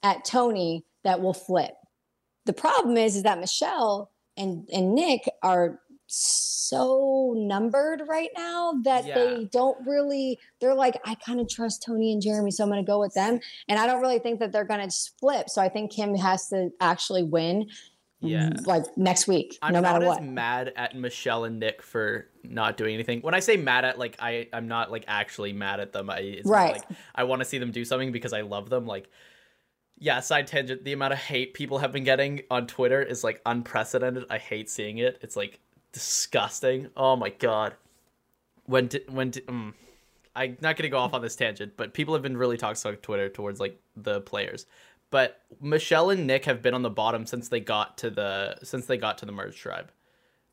at 0.02 0.24
Tony 0.24 0.84
that 1.04 1.20
will 1.20 1.34
flip. 1.34 1.74
The 2.46 2.52
problem 2.52 2.96
is, 2.96 3.16
is 3.16 3.22
that 3.22 3.40
Michelle 3.40 4.10
and 4.36 4.68
and 4.72 4.94
Nick 4.94 5.28
are 5.42 5.80
so 6.12 7.34
numbered 7.36 8.02
right 8.08 8.30
now 8.36 8.74
that 8.82 9.06
yeah. 9.06 9.14
they 9.14 9.48
don't 9.52 9.78
really 9.86 10.38
they're 10.60 10.74
like 10.74 11.00
i 11.04 11.14
kind 11.14 11.38
of 11.38 11.48
trust 11.48 11.84
tony 11.84 12.12
and 12.12 12.20
jeremy 12.20 12.50
so 12.50 12.64
i'm 12.64 12.70
going 12.70 12.84
to 12.84 12.86
go 12.86 12.98
with 12.98 13.14
them. 13.14 13.38
And 13.68 13.78
i 13.78 13.86
don't 13.86 14.00
really 14.00 14.18
think 14.18 14.40
that 14.40 14.50
they're 14.50 14.64
going 14.64 14.88
to 14.88 14.96
flip 15.20 15.48
so 15.48 15.62
i 15.62 15.68
think 15.68 15.92
kim 15.92 16.16
has 16.16 16.48
to 16.48 16.70
actually 16.80 17.22
win 17.22 17.68
yeah. 18.22 18.50
Mm, 18.50 18.66
like 18.66 18.84
next 18.96 19.28
week 19.28 19.56
I'm 19.62 19.72
no 19.72 19.80
matter 19.80 20.04
what. 20.04 20.18
I'm 20.18 20.34
mad 20.34 20.72
at 20.76 20.96
michelle 20.96 21.44
and 21.44 21.58
nick 21.58 21.80
for 21.80 22.28
not 22.42 22.76
doing 22.76 22.94
anything. 22.94 23.20
When 23.20 23.34
i 23.34 23.40
say 23.40 23.56
mad 23.56 23.84
at 23.84 23.98
like 23.98 24.16
i 24.18 24.48
i'm 24.52 24.66
not 24.66 24.90
like 24.90 25.04
actually 25.06 25.52
mad 25.52 25.80
at 25.80 25.92
them 25.92 26.10
i 26.10 26.18
it's 26.18 26.48
right. 26.48 26.72
like 26.72 26.84
i 27.14 27.24
want 27.24 27.40
to 27.40 27.44
see 27.44 27.58
them 27.58 27.70
do 27.70 27.84
something 27.84 28.12
because 28.12 28.32
i 28.32 28.40
love 28.40 28.68
them 28.68 28.84
like 28.84 29.08
yeah 29.98 30.20
side 30.20 30.48
tangent 30.48 30.84
the 30.84 30.92
amount 30.92 31.12
of 31.12 31.18
hate 31.18 31.54
people 31.54 31.78
have 31.78 31.92
been 31.92 32.04
getting 32.04 32.42
on 32.50 32.66
twitter 32.66 33.00
is 33.02 33.22
like 33.22 33.40
unprecedented. 33.46 34.24
I 34.28 34.38
hate 34.38 34.68
seeing 34.68 34.98
it. 34.98 35.18
It's 35.22 35.36
like 35.36 35.60
disgusting. 35.92 36.88
Oh 36.96 37.16
my 37.16 37.30
god. 37.30 37.74
When 38.66 38.86
di- 38.88 39.04
when 39.08 39.30
di- 39.30 39.40
mm, 39.40 39.72
I'm 40.36 40.56
not 40.60 40.76
gonna 40.76 40.88
go 40.88 40.98
off 40.98 41.12
on 41.14 41.22
this 41.22 41.36
tangent, 41.36 41.72
but 41.76 41.92
people 41.94 42.14
have 42.14 42.22
been 42.22 42.36
really 42.36 42.56
toxic 42.56 42.86
on 42.88 42.96
Twitter 42.96 43.28
towards 43.28 43.60
like 43.60 43.80
the 43.96 44.20
players. 44.20 44.66
but 45.12 45.42
Michelle 45.60 46.10
and 46.10 46.24
Nick 46.28 46.44
have 46.44 46.62
been 46.62 46.72
on 46.72 46.82
the 46.82 46.88
bottom 46.90 47.26
since 47.26 47.48
they 47.48 47.58
got 47.58 47.98
to 47.98 48.10
the 48.10 48.56
since 48.62 48.86
they 48.86 48.96
got 48.96 49.18
to 49.18 49.26
the 49.26 49.32
merge 49.32 49.56
tribe. 49.58 49.90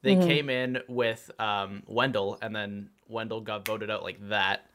They 0.01 0.15
Mhm. 0.15 0.25
came 0.25 0.49
in 0.49 0.79
with 0.87 1.29
um, 1.39 1.83
Wendell, 1.85 2.39
and 2.41 2.55
then 2.55 2.89
Wendell 3.07 3.41
got 3.41 3.65
voted 3.67 3.91
out 3.91 4.01
like 4.01 4.17
that, 4.29 4.65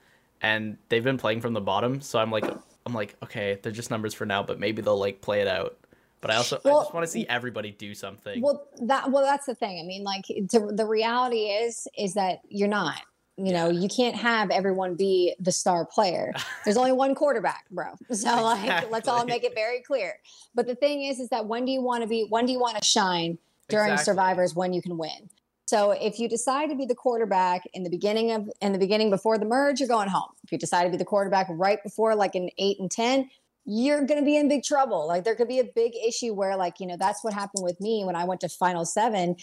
and 0.40 0.78
they've 0.88 1.02
been 1.02 1.18
playing 1.18 1.40
from 1.40 1.52
the 1.52 1.60
bottom. 1.60 2.00
So 2.00 2.20
I'm 2.20 2.30
like, 2.30 2.44
I'm 2.86 2.94
like, 2.94 3.16
okay, 3.24 3.58
they're 3.60 3.72
just 3.72 3.90
numbers 3.90 4.14
for 4.14 4.24
now, 4.24 4.42
but 4.44 4.60
maybe 4.60 4.82
they'll 4.82 4.96
like 4.98 5.20
play 5.20 5.40
it 5.40 5.48
out. 5.48 5.76
But 6.22 6.30
I 6.30 6.36
also 6.36 6.56
I 6.64 6.68
just 6.68 6.94
want 6.94 7.04
to 7.04 7.10
see 7.10 7.26
everybody 7.28 7.72
do 7.72 7.94
something. 7.94 8.40
Well, 8.40 8.68
that 8.82 9.10
well, 9.10 9.24
that's 9.24 9.44
the 9.44 9.56
thing. 9.56 9.80
I 9.82 9.86
mean, 9.86 10.04
like 10.04 10.24
to, 10.26 10.70
the 10.72 10.86
reality 10.86 11.46
is 11.46 11.86
is 11.98 12.14
that 12.14 12.38
you're 12.48 12.68
not. 12.68 13.02
You 13.38 13.52
know, 13.52 13.70
you 13.70 13.88
can't 13.88 14.14
have 14.14 14.50
everyone 14.50 14.94
be 14.94 15.34
the 15.40 15.50
star 15.50 15.84
player. 15.84 16.32
There's 16.64 16.76
only 16.76 16.92
one 16.92 17.14
quarterback, 17.14 17.64
bro. 17.70 17.86
So 18.12 18.42
like, 18.42 18.90
let's 18.90 19.08
all 19.08 19.24
make 19.24 19.42
it 19.42 19.54
very 19.54 19.80
clear. 19.80 20.14
But 20.54 20.66
the 20.66 20.76
thing 20.76 21.02
is, 21.02 21.18
is 21.18 21.28
that 21.30 21.46
when 21.46 21.64
do 21.64 21.72
you 21.72 21.82
want 21.82 22.02
to 22.02 22.08
be? 22.08 22.26
When 22.28 22.46
do 22.46 22.52
you 22.52 22.60
want 22.60 22.76
to 22.76 22.84
shine 22.84 23.38
during 23.68 23.92
Exactly. 23.92 24.12
survivors? 24.12 24.54
When 24.54 24.72
you 24.72 24.80
can 24.80 24.96
win. 24.96 25.28
So 25.66 25.92
if 25.92 26.20
you 26.20 26.28
decide 26.28 26.68
to 26.68 26.76
be 26.76 26.84
the 26.84 26.94
quarterback 26.94 27.62
in 27.72 27.82
the 27.82 27.90
beginning 27.90 28.30
of 28.30 28.48
in 28.60 28.72
the 28.72 28.78
beginning 28.78 29.10
before 29.10 29.38
the 29.38 29.46
merge, 29.46 29.80
you're 29.80 29.88
going 29.88 30.08
home. 30.08 30.28
If 30.44 30.52
you 30.52 30.58
decide 30.58 30.84
to 30.84 30.90
be 30.90 30.98
the 30.98 31.04
quarterback 31.04 31.46
right 31.50 31.82
before 31.82 32.14
like 32.14 32.34
an 32.34 32.50
eight 32.58 32.78
and 32.78 32.90
ten, 32.90 33.30
you're 33.64 34.04
going 34.04 34.20
to 34.20 34.24
be 34.24 34.36
in 34.36 34.48
big 34.48 34.64
trouble. 34.64 35.06
Like 35.06 35.24
there 35.24 35.34
could 35.34 35.48
be 35.48 35.60
a 35.60 35.64
big 35.64 35.92
issue 35.96 36.34
where 36.34 36.56
like, 36.56 36.80
you 36.80 36.86
know, 36.86 36.96
that's 36.98 37.22
what 37.22 37.32
happened 37.32 37.64
with 37.64 37.80
me 37.80 38.04
when 38.04 38.16
I 38.16 38.24
went 38.24 38.40
to 38.40 38.48
final 38.48 38.84
7. 38.84 39.36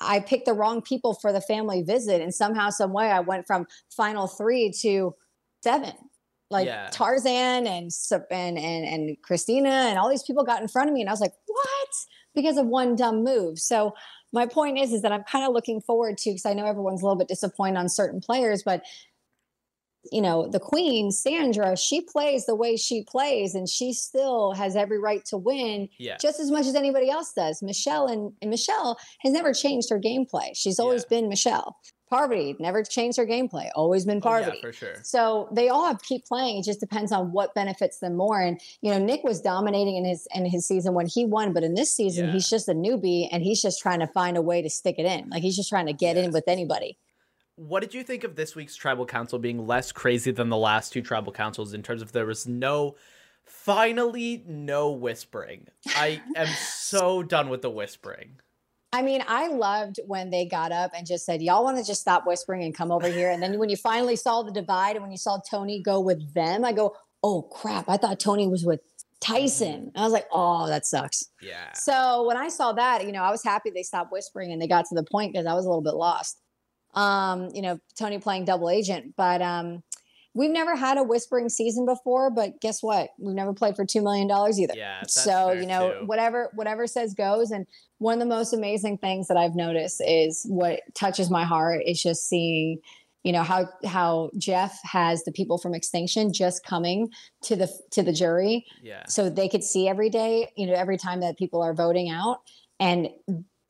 I 0.00 0.20
picked 0.20 0.46
the 0.46 0.52
wrong 0.52 0.82
people 0.82 1.14
for 1.14 1.32
the 1.32 1.40
family 1.40 1.82
visit 1.82 2.20
and 2.20 2.34
somehow 2.34 2.70
some 2.70 2.92
way 2.92 3.10
I 3.10 3.20
went 3.20 3.46
from 3.46 3.66
final 3.94 4.26
3 4.26 4.72
to 4.82 5.14
7. 5.62 5.92
Like 6.48 6.66
Yeah. 6.66 6.88
Tarzan 6.92 7.66
and 7.66 7.90
and 8.30 8.58
and 8.58 8.86
and 8.86 9.16
Christina 9.22 9.68
and 9.68 9.98
all 9.98 10.08
these 10.08 10.22
people 10.22 10.44
got 10.44 10.62
in 10.62 10.68
front 10.68 10.88
of 10.88 10.94
me 10.94 11.00
and 11.00 11.10
I 11.10 11.12
was 11.12 11.20
like, 11.20 11.32
"What?" 11.46 11.88
because 12.36 12.56
of 12.56 12.66
one 12.66 12.94
dumb 12.94 13.24
move. 13.24 13.58
So 13.58 13.94
my 14.32 14.46
point 14.46 14.78
is 14.78 14.92
is 14.92 15.02
that 15.02 15.10
I'm 15.10 15.24
kind 15.24 15.44
of 15.44 15.52
looking 15.52 15.80
forward 15.80 16.18
to 16.18 16.30
because 16.30 16.46
I 16.46 16.52
know 16.52 16.66
everyone's 16.66 17.02
a 17.02 17.04
little 17.04 17.18
bit 17.18 17.26
disappointed 17.26 17.78
on 17.78 17.88
certain 17.88 18.20
players, 18.20 18.62
but 18.62 18.84
you 20.12 20.20
know, 20.20 20.46
the 20.48 20.60
queen, 20.60 21.10
Sandra, 21.10 21.76
she 21.76 22.00
plays 22.00 22.46
the 22.46 22.54
way 22.54 22.76
she 22.76 23.02
plays 23.02 23.54
and 23.54 23.68
she 23.68 23.92
still 23.92 24.52
has 24.52 24.76
every 24.76 24.98
right 24.98 25.24
to 25.26 25.36
win 25.36 25.88
yeah. 25.98 26.16
just 26.20 26.40
as 26.40 26.50
much 26.50 26.66
as 26.66 26.74
anybody 26.74 27.10
else 27.10 27.32
does. 27.32 27.62
Michelle 27.62 28.06
and, 28.06 28.32
and 28.40 28.50
Michelle 28.50 28.98
has 29.20 29.32
never 29.32 29.52
changed 29.52 29.90
her 29.90 30.00
gameplay. 30.00 30.50
She's 30.54 30.78
always 30.78 31.02
Yeah. 31.02 31.20
been 31.20 31.28
Michelle. 31.28 31.76
Parvati 32.08 32.54
never 32.60 32.84
changed 32.84 33.18
her 33.18 33.26
gameplay, 33.26 33.68
always 33.74 34.04
been 34.04 34.20
Oh, 34.24 34.36
yeah, 34.38 34.52
for 34.60 34.72
sure. 34.72 34.94
So 35.02 35.48
they 35.52 35.68
all 35.68 35.86
have 35.86 36.00
keep 36.02 36.24
playing. 36.24 36.58
It 36.58 36.64
just 36.64 36.78
depends 36.78 37.10
on 37.10 37.32
what 37.32 37.52
benefits 37.52 37.98
them 37.98 38.14
more. 38.16 38.40
And 38.40 38.60
you 38.80 38.92
know, 38.92 38.98
Nick 38.98 39.24
was 39.24 39.40
dominating 39.40 39.96
in 39.96 40.04
his 40.04 40.28
in 40.32 40.46
his 40.46 40.68
season 40.68 40.94
when 40.94 41.06
he 41.08 41.24
won, 41.24 41.52
but 41.52 41.64
in 41.64 41.74
this 41.74 41.92
season 41.92 42.26
Yeah. 42.26 42.32
he's 42.32 42.48
just 42.48 42.68
a 42.68 42.74
newbie 42.74 43.26
and 43.32 43.42
he's 43.42 43.60
just 43.60 43.80
trying 43.80 43.98
to 44.00 44.06
find 44.06 44.36
a 44.36 44.42
way 44.42 44.62
to 44.62 44.70
stick 44.70 44.96
it 44.98 45.04
in. 45.04 45.28
Like 45.30 45.42
he's 45.42 45.56
just 45.56 45.68
trying 45.68 45.86
to 45.86 45.92
get 45.92 46.16
in 46.16 46.30
with 46.30 46.44
anybody. 46.46 46.96
What 47.56 47.80
did 47.80 47.94
you 47.94 48.02
think 48.02 48.22
of 48.22 48.36
this 48.36 48.54
week's 48.54 48.76
tribal 48.76 49.06
council 49.06 49.38
being 49.38 49.66
less 49.66 49.90
crazy 49.90 50.30
than 50.30 50.50
the 50.50 50.56
last 50.56 50.92
two 50.92 51.02
tribal 51.02 51.32
councils 51.32 51.72
in 51.72 51.82
terms 51.82 52.02
of 52.02 52.12
there 52.12 52.26
was 52.26 52.46
no 52.46 52.96
finally 53.46 54.42
no 54.46 54.90
whispering. 54.90 55.68
I 55.86 56.20
am 56.36 56.48
so 56.48 57.22
done 57.22 57.48
with 57.48 57.62
the 57.62 57.70
whispering. 57.70 58.40
I 58.92 59.02
mean, 59.02 59.22
I 59.26 59.48
loved 59.48 60.00
when 60.06 60.30
they 60.30 60.46
got 60.46 60.72
up 60.72 60.92
and 60.96 61.06
just 61.06 61.26
said, 61.26 61.42
Y'all 61.42 61.64
want 61.64 61.78
to 61.78 61.84
just 61.84 62.00
stop 62.00 62.26
whispering 62.26 62.62
and 62.62 62.74
come 62.74 62.90
over 62.90 63.08
here. 63.08 63.30
And 63.30 63.42
then 63.42 63.58
when 63.58 63.68
you 63.68 63.76
finally 63.76 64.16
saw 64.16 64.42
the 64.42 64.52
divide 64.52 64.96
and 64.96 65.02
when 65.02 65.10
you 65.10 65.18
saw 65.18 65.38
Tony 65.50 65.82
go 65.82 66.00
with 66.00 66.34
them, 66.34 66.64
I 66.64 66.72
go, 66.72 66.96
Oh 67.22 67.42
crap, 67.42 67.88
I 67.88 67.96
thought 67.96 68.20
Tony 68.20 68.48
was 68.48 68.64
with 68.64 68.80
Tyson. 69.20 69.86
Mm-hmm. 69.86 69.98
I 69.98 70.02
was 70.02 70.12
like, 70.12 70.26
Oh, 70.32 70.66
that 70.68 70.86
sucks. 70.86 71.28
Yeah. 71.42 71.72
So 71.74 72.26
when 72.26 72.36
I 72.36 72.48
saw 72.48 72.72
that, 72.72 73.04
you 73.04 73.12
know, 73.12 73.22
I 73.22 73.30
was 73.30 73.42
happy 73.44 73.70
they 73.70 73.82
stopped 73.82 74.12
whispering 74.12 74.52
and 74.52 74.62
they 74.62 74.68
got 74.68 74.86
to 74.86 74.94
the 74.94 75.04
point 75.04 75.32
because 75.32 75.46
I 75.46 75.54
was 75.54 75.66
a 75.66 75.68
little 75.68 75.82
bit 75.82 75.94
lost. 75.94 76.40
Um, 76.96 77.50
you 77.54 77.62
know, 77.62 77.78
Tony 77.98 78.18
playing 78.18 78.46
double 78.46 78.70
agent, 78.70 79.14
but 79.16 79.42
um, 79.42 79.82
we've 80.34 80.50
never 80.50 80.74
had 80.74 80.98
a 80.98 81.02
whispering 81.02 81.48
season 81.48 81.86
before. 81.86 82.30
But 82.30 82.60
guess 82.60 82.82
what? 82.82 83.10
We've 83.18 83.34
never 83.34 83.52
played 83.52 83.76
for 83.76 83.84
two 83.84 84.02
million 84.02 84.26
dollars 84.28 84.58
either. 84.58 84.74
Yeah. 84.76 85.02
so 85.06 85.52
you 85.52 85.66
know, 85.66 86.00
too. 86.00 86.06
whatever 86.06 86.50
whatever 86.54 86.86
says 86.86 87.14
goes. 87.14 87.50
And 87.50 87.66
one 87.98 88.14
of 88.14 88.20
the 88.20 88.26
most 88.34 88.52
amazing 88.52 88.98
things 88.98 89.28
that 89.28 89.36
I've 89.36 89.54
noticed 89.54 90.02
is 90.06 90.44
what 90.48 90.80
touches 90.94 91.30
my 91.30 91.44
heart 91.44 91.82
is 91.86 92.02
just 92.02 92.28
seeing 92.28 92.78
you 93.24 93.32
know 93.32 93.42
how 93.42 93.68
how 93.84 94.30
Jeff 94.38 94.78
has 94.84 95.24
the 95.24 95.32
people 95.32 95.58
from 95.58 95.74
Extinction 95.74 96.32
just 96.32 96.64
coming 96.64 97.08
to 97.42 97.56
the 97.56 97.68
to 97.90 98.02
the 98.02 98.12
jury 98.12 98.64
Yeah. 98.82 99.04
so 99.08 99.28
they 99.28 99.48
could 99.48 99.64
see 99.64 99.88
every 99.88 100.10
day, 100.10 100.52
you 100.56 100.66
know, 100.66 100.74
every 100.74 100.96
time 100.96 101.20
that 101.20 101.36
people 101.36 101.60
are 101.60 101.74
voting 101.74 102.08
out. 102.08 102.38
And 102.78 103.08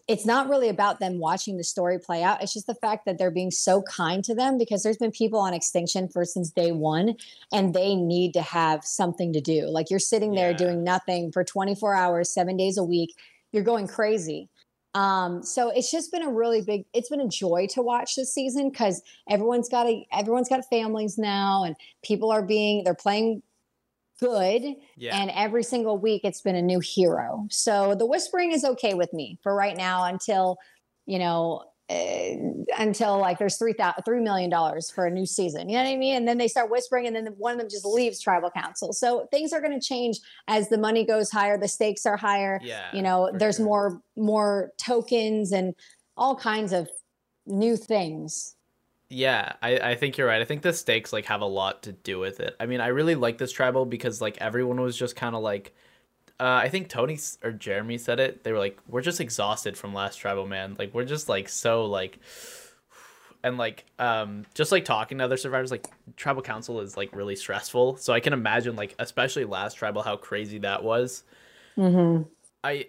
it's 0.09 0.25
not 0.25 0.49
really 0.49 0.69
about 0.69 1.01
them 1.01 1.19
watching 1.19 1.57
the 1.57 1.65
story 1.65 1.99
play 1.99 2.23
out. 2.23 2.41
It's 2.43 2.53
just 2.55 2.69
the 2.69 2.77
fact 2.77 3.07
that 3.07 3.19
they're 3.19 3.31
being 3.31 3.51
so 3.51 3.83
kind 3.83 4.23
to 4.25 4.35
them 4.35 4.57
because 4.57 4.83
there's 4.83 4.99
been 4.99 5.11
people 5.11 5.41
on 5.41 5.53
extinction 5.53 6.09
for 6.09 6.25
since 6.25 6.51
day 6.51 6.71
one 6.71 7.17
and 7.53 7.75
they 7.75 7.97
need 7.97 8.33
to 8.35 8.43
have 8.43 8.85
something 8.85 9.33
to 9.33 9.41
do. 9.41 9.67
Like 9.67 9.91
you're 9.91 9.99
sitting 9.99 10.33
there 10.33 10.51
Yeah. 10.53 10.57
doing 10.57 10.85
nothing 10.85 11.33
for 11.33 11.43
24 11.43 11.95
hours, 11.95 12.33
seven 12.33 12.57
days 12.57 12.79
a 12.79 12.85
week. 12.85 13.15
You're 13.51 13.65
going 13.65 13.89
crazy. 13.89 14.49
Um, 14.95 15.43
so 15.43 15.71
it's 15.71 15.91
just 15.91 16.13
been 16.13 16.23
a 16.23 16.31
really 16.31 16.63
big, 16.63 16.85
it's 16.95 17.09
been 17.11 17.21
a 17.21 17.29
joy 17.29 17.67
to 17.71 17.83
watch 17.83 18.15
this 18.15 18.33
season 18.33 18.71
because 18.71 19.03
everyone's 19.29 19.69
got 19.69 19.87
a, 19.87 20.07
everyone's 20.13 20.49
got 20.49 20.65
families 20.71 21.19
now 21.19 21.65
and 21.65 21.77
people 22.03 22.31
are 22.31 22.43
being, 22.43 22.85
they're 22.85 22.95
playing 22.95 23.43
good 24.21 24.63
Yeah. 24.97 25.21
and 25.21 25.31
every 25.35 25.63
single 25.63 25.99
week 25.99 26.23
it's 26.25 26.41
been 26.41 26.57
a 26.57 26.63
new 26.63 26.81
hero 26.81 27.47
so 27.51 27.95
the 27.95 28.07
whispering 28.07 28.53
is 28.53 28.65
okay 28.65 28.95
with 28.95 29.13
me 29.13 29.39
for 29.43 29.55
right 29.55 29.77
now 29.77 30.05
until 30.05 30.57
you 31.07 31.19
know 31.19 31.65
uh, 31.89 32.35
until 32.79 33.19
like 33.19 33.39
there's 33.39 33.59
three 33.59 33.73
thousand 33.73 34.03
three 34.05 34.21
million 34.21 34.51
dollars 34.51 34.91
for 34.91 35.07
a 35.07 35.11
new 35.11 35.25
season 35.25 35.69
you 35.69 35.77
know 35.77 35.85
what 35.85 35.89
i 35.89 35.97
mean 35.97 36.17
and 36.17 36.27
then 36.27 36.37
they 36.37 36.49
start 36.49 36.69
whispering 36.69 37.07
and 37.07 37.15
then 37.15 37.27
one 37.39 37.53
of 37.53 37.59
them 37.61 37.69
just 37.71 37.85
leaves 37.85 38.21
tribal 38.21 38.51
council 38.51 38.93
so 38.93 39.29
things 39.31 39.53
are 39.53 39.61
going 39.61 39.79
to 39.79 39.87
change 39.87 40.19
as 40.49 40.69
the 40.69 40.79
money 40.79 41.05
goes 41.05 41.31
higher 41.31 41.57
the 41.57 41.69
stakes 41.69 42.05
are 42.05 42.17
higher 42.17 42.59
yeah. 42.65 42.89
you 42.93 43.03
know 43.03 43.31
there's 43.35 43.59
sure. 43.59 43.65
more 43.65 44.01
more 44.17 44.73
tokens 44.79 45.53
and 45.53 45.77
all 46.17 46.35
kinds 46.35 46.73
of 46.73 46.89
new 47.47 47.77
things 47.77 48.56
Yeah, 49.09 49.53
I, 49.63 49.79
I 49.79 49.95
think 49.95 50.19
you're 50.19 50.27
right. 50.27 50.41
I 50.41 50.45
think 50.45 50.63
the 50.63 50.73
stakes 50.73 51.13
like 51.13 51.27
have 51.27 51.41
a 51.41 51.47
lot 51.47 51.85
to 51.85 51.93
do 51.93 52.19
with 52.19 52.41
it. 52.41 52.57
I 52.59 52.67
mean, 52.67 52.81
I 52.81 52.89
really 52.89 53.15
like 53.15 53.39
this 53.39 53.53
tribal 53.53 53.85
because 53.87 54.21
like 54.21 54.39
everyone 54.39 54.81
was 54.81 54.97
just 54.97 55.15
kind 55.15 55.37
of 55.37 55.43
like, 55.43 55.75
uh, 56.41 56.61
I 56.63 56.69
think 56.69 56.89
Tony 56.89 57.19
or 57.45 57.53
Jeremy 57.53 57.99
said 57.99 58.19
it. 58.19 58.43
They 58.43 58.53
were 58.53 58.59
like, 58.59 58.79
"We're 58.89 59.03
just 59.03 59.21
exhausted 59.21 59.79
from 59.79 59.95
last 59.95 60.17
tribal, 60.17 60.47
man. 60.47 60.77
Like 60.79 60.93
we're 60.93 61.05
just 61.05 61.29
like 61.29 61.49
so 61.49 61.87
like." 61.87 62.19
And 63.45 63.59
like, 63.59 63.85
um, 64.01 64.45
just 64.55 64.73
like 64.73 64.85
talking 64.85 65.19
to 65.19 65.25
other 65.25 65.37
survivors, 65.37 65.71
like 65.71 65.87
tribal 66.17 66.43
council 66.43 66.81
is 66.81 66.97
like 66.97 67.15
really 67.15 67.37
stressful. 67.37 67.97
So 67.99 68.13
I 68.13 68.19
can 68.19 68.33
imagine, 68.33 68.75
like, 68.75 68.97
especially 68.99 69.45
last 69.45 69.75
tribal, 69.75 70.03
how 70.03 70.17
crazy 70.17 70.59
that 70.61 70.83
was. 70.83 71.23
mm-hmm. 71.79 72.23
I, 72.65 72.89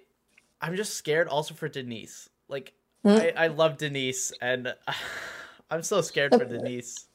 I'm 0.60 0.76
just 0.76 0.96
scared 0.96 1.28
also 1.28 1.54
for 1.54 1.70
Denise. 1.70 2.30
Like, 2.48 2.74
Mm. 3.06 3.38
I, 3.38 3.46
I 3.46 3.48
love 3.48 3.78
Denise, 3.78 4.34
and 4.42 4.74
I'm 5.70 5.84
so 5.84 6.02
scared 6.02 6.34
for 6.34 6.46
Denise. 6.46 7.08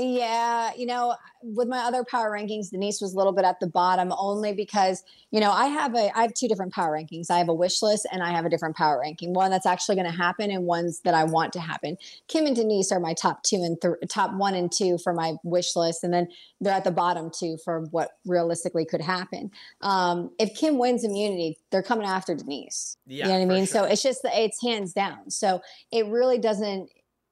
Yeah, 0.00 0.70
you 0.76 0.86
know, 0.86 1.16
with 1.42 1.66
my 1.66 1.78
other 1.78 2.04
power 2.04 2.30
rankings, 2.30 2.70
Denise 2.70 3.00
was 3.00 3.14
a 3.14 3.16
little 3.16 3.32
bit 3.32 3.44
at 3.44 3.58
the 3.58 3.66
bottom 3.66 4.12
only 4.16 4.52
because, 4.52 5.02
you 5.32 5.40
know, 5.40 5.50
I 5.50 5.66
have 5.66 5.92
a 5.96 6.16
I 6.16 6.22
have 6.22 6.34
two 6.34 6.46
different 6.46 6.72
power 6.72 6.96
rankings. 6.96 7.32
I 7.32 7.38
have 7.38 7.48
a 7.48 7.54
wish 7.54 7.82
list 7.82 8.06
and 8.12 8.22
I 8.22 8.30
have 8.30 8.44
a 8.44 8.48
different 8.48 8.76
power 8.76 9.00
ranking. 9.00 9.34
One 9.34 9.50
that's 9.50 9.66
actually 9.66 9.96
going 9.96 10.06
to 10.06 10.16
happen 10.16 10.52
and 10.52 10.66
ones 10.66 11.00
that 11.00 11.14
I 11.14 11.24
want 11.24 11.52
to 11.54 11.60
happen. 11.60 11.96
Kim 12.28 12.46
and 12.46 12.54
Denise 12.54 12.92
are 12.92 13.00
my 13.00 13.12
top 13.12 13.42
2 13.42 13.56
and 13.56 13.80
th- 13.80 13.94
top 14.08 14.32
1 14.34 14.54
and 14.54 14.70
2 14.70 14.98
for 14.98 15.12
my 15.12 15.34
wish 15.42 15.74
list 15.74 16.04
and 16.04 16.14
then 16.14 16.28
they're 16.60 16.74
at 16.74 16.84
the 16.84 16.92
bottom 16.92 17.28
2 17.36 17.56
for 17.64 17.80
what 17.90 18.18
realistically 18.24 18.84
could 18.84 19.00
happen. 19.00 19.50
Um, 19.80 20.30
if 20.38 20.54
Kim 20.54 20.78
wins 20.78 21.02
immunity, 21.02 21.58
they're 21.70 21.82
coming 21.82 22.06
after 22.06 22.36
Denise. 22.36 22.96
Yeah, 23.08 23.24
you 23.24 23.32
know 23.32 23.38
what 23.38 23.52
I 23.52 23.56
mean? 23.56 23.66
So 23.66 23.82
it's 23.82 24.02
just 24.02 24.20
it's 24.24 24.62
hands 24.62 24.92
down. 24.92 25.28
So 25.28 25.60
it 25.90 26.06
really 26.06 26.38
doesn't 26.38 26.88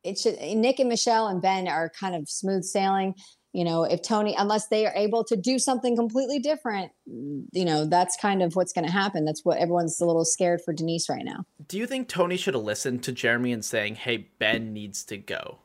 it 0.07 0.19
should 0.19 0.41
Nick 0.41 0.79
and 0.79 0.89
Michelle 0.89 1.29
and 1.29 1.43
Ben 1.43 1.69
are 1.69 1.91
kind 1.91 2.15
of 2.15 2.29
smooth 2.29 2.65
sailing. 2.65 3.15
You 3.53 3.65
know, 3.65 3.85
if 3.85 4.03
Tony, 4.03 4.35
unless 4.37 4.69
they 4.69 4.87
are 4.87 4.93
able 4.95 5.25
to 5.25 5.37
do 5.37 5.59
something 5.59 5.97
completely 5.97 6.39
different, 6.39 6.93
you 7.07 7.65
know, 7.65 7.87
that's 7.87 8.15
kind 8.17 8.43
of 8.43 8.55
what's 8.55 8.73
going 8.73 8.85
to 8.85 8.93
happen. 8.93 9.25
That's 9.25 9.47
what 9.47 9.59
everyone's 9.59 9.99
a 10.01 10.05
little 10.05 10.27
scared 10.27 10.61
for 10.63 10.75
Denise 10.75 11.09
right 11.09 11.25
now. 11.25 11.47
Do 11.67 11.79
you 11.79 11.87
think 11.87 12.09
Tony 12.09 12.37
should 12.37 12.53
have 12.53 12.63
listened 12.63 13.03
to 13.05 13.13
Jeremy 13.13 13.53
and 13.53 13.65
saying, 13.65 13.95
"Hey, 13.95 14.29
Ben 14.39 14.73
needs 14.73 15.05
to 15.05 15.17
go"? 15.17 15.59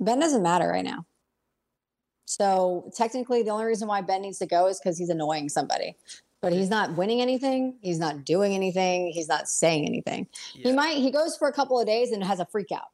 Ben 0.00 0.18
doesn't 0.18 0.42
matter 0.42 0.68
right 0.68 0.84
now. 0.84 1.04
So 2.26 2.90
technically, 2.96 3.42
the 3.42 3.50
only 3.50 3.66
reason 3.66 3.86
why 3.86 4.00
Ben 4.00 4.22
needs 4.22 4.38
to 4.38 4.46
go 4.46 4.66
is 4.66 4.80
because 4.80 4.98
he's 4.98 5.10
annoying 5.10 5.48
somebody. 5.48 5.96
But 6.42 6.52
he's 6.52 6.68
not 6.70 6.96
winning 6.96 7.20
anything. 7.20 7.76
He's 7.82 7.98
not 7.98 8.24
doing 8.24 8.54
anything. 8.54 9.10
He's 9.12 9.28
not 9.28 9.48
saying 9.48 9.86
anything. 9.86 10.26
He 10.52 10.72
might. 10.72 10.98
He 10.98 11.10
goes 11.10 11.36
for 11.36 11.48
a 11.48 11.52
couple 11.52 11.80
of 11.80 11.86
days 11.86 12.12
and 12.12 12.22
has 12.22 12.40
a 12.40 12.46
freak 12.46 12.70
out. 12.72 12.88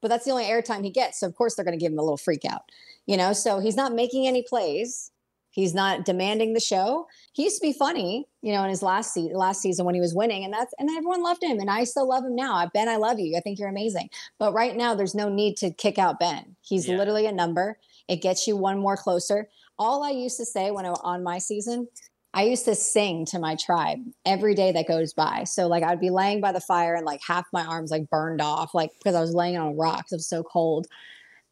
But 0.00 0.08
that's 0.08 0.24
the 0.24 0.30
only 0.30 0.44
airtime 0.44 0.82
he 0.84 0.90
gets. 0.90 1.20
So 1.20 1.26
of 1.26 1.34
course 1.34 1.54
they're 1.54 1.64
going 1.64 1.78
to 1.78 1.82
give 1.82 1.92
him 1.92 1.98
a 1.98 2.02
little 2.02 2.16
freak 2.16 2.44
out. 2.44 2.62
You 3.06 3.16
know. 3.16 3.32
So 3.32 3.58
he's 3.60 3.76
not 3.76 3.92
making 3.92 4.26
any 4.26 4.42
plays. 4.42 5.10
He's 5.52 5.74
not 5.74 6.04
demanding 6.04 6.52
the 6.54 6.60
show. 6.60 7.08
He 7.32 7.42
used 7.42 7.60
to 7.60 7.66
be 7.66 7.72
funny, 7.72 8.28
you 8.40 8.52
know, 8.52 8.62
in 8.62 8.70
his 8.70 8.84
last 8.84 9.12
se- 9.12 9.34
last 9.34 9.60
season 9.60 9.84
when 9.84 9.96
he 9.96 10.00
was 10.00 10.14
winning, 10.14 10.44
and 10.44 10.54
that's 10.54 10.72
and 10.78 10.88
everyone 10.90 11.24
loved 11.24 11.42
him, 11.42 11.58
and 11.58 11.68
I 11.68 11.82
still 11.82 12.08
love 12.08 12.24
him 12.24 12.36
now. 12.36 12.70
Ben, 12.72 12.88
I 12.88 12.96
love 12.96 13.18
you. 13.18 13.36
I 13.36 13.40
think 13.40 13.58
you're 13.58 13.68
amazing. 13.68 14.10
But 14.38 14.54
right 14.54 14.76
now, 14.76 14.94
there's 14.94 15.14
no 15.14 15.28
need 15.28 15.56
to 15.56 15.72
kick 15.72 15.98
out 15.98 16.20
Ben. 16.20 16.54
He's 16.60 16.88
Yeah. 16.88 16.96
literally 16.98 17.26
a 17.26 17.32
number. 17.32 17.78
It 18.06 18.22
gets 18.22 18.46
you 18.46 18.56
one 18.56 18.78
more 18.78 18.96
closer. 18.96 19.48
All 19.76 20.04
I 20.04 20.10
used 20.10 20.36
to 20.36 20.44
say 20.44 20.70
when 20.70 20.86
I 20.86 20.90
was 20.90 21.00
on 21.02 21.24
my 21.24 21.38
season, 21.38 21.88
I 22.32 22.44
used 22.44 22.64
to 22.66 22.74
sing 22.74 23.24
to 23.26 23.38
my 23.38 23.56
tribe 23.56 23.98
every 24.24 24.54
day 24.54 24.72
that 24.72 24.86
goes 24.86 25.12
by. 25.12 25.44
So 25.44 25.66
like 25.66 25.82
I'd 25.82 26.00
be 26.00 26.10
laying 26.10 26.40
by 26.40 26.52
the 26.52 26.60
fire 26.60 26.94
and 26.94 27.04
like 27.04 27.20
half 27.26 27.46
my 27.52 27.64
arms 27.64 27.90
like 27.90 28.08
burned 28.08 28.40
off, 28.40 28.72
like 28.74 28.90
because 28.98 29.14
I 29.16 29.20
was 29.20 29.34
laying 29.34 29.56
on 29.56 29.68
a 29.68 29.74
rock. 29.74 30.06
It 30.10 30.14
was 30.16 30.28
so 30.28 30.42
cold. 30.42 30.86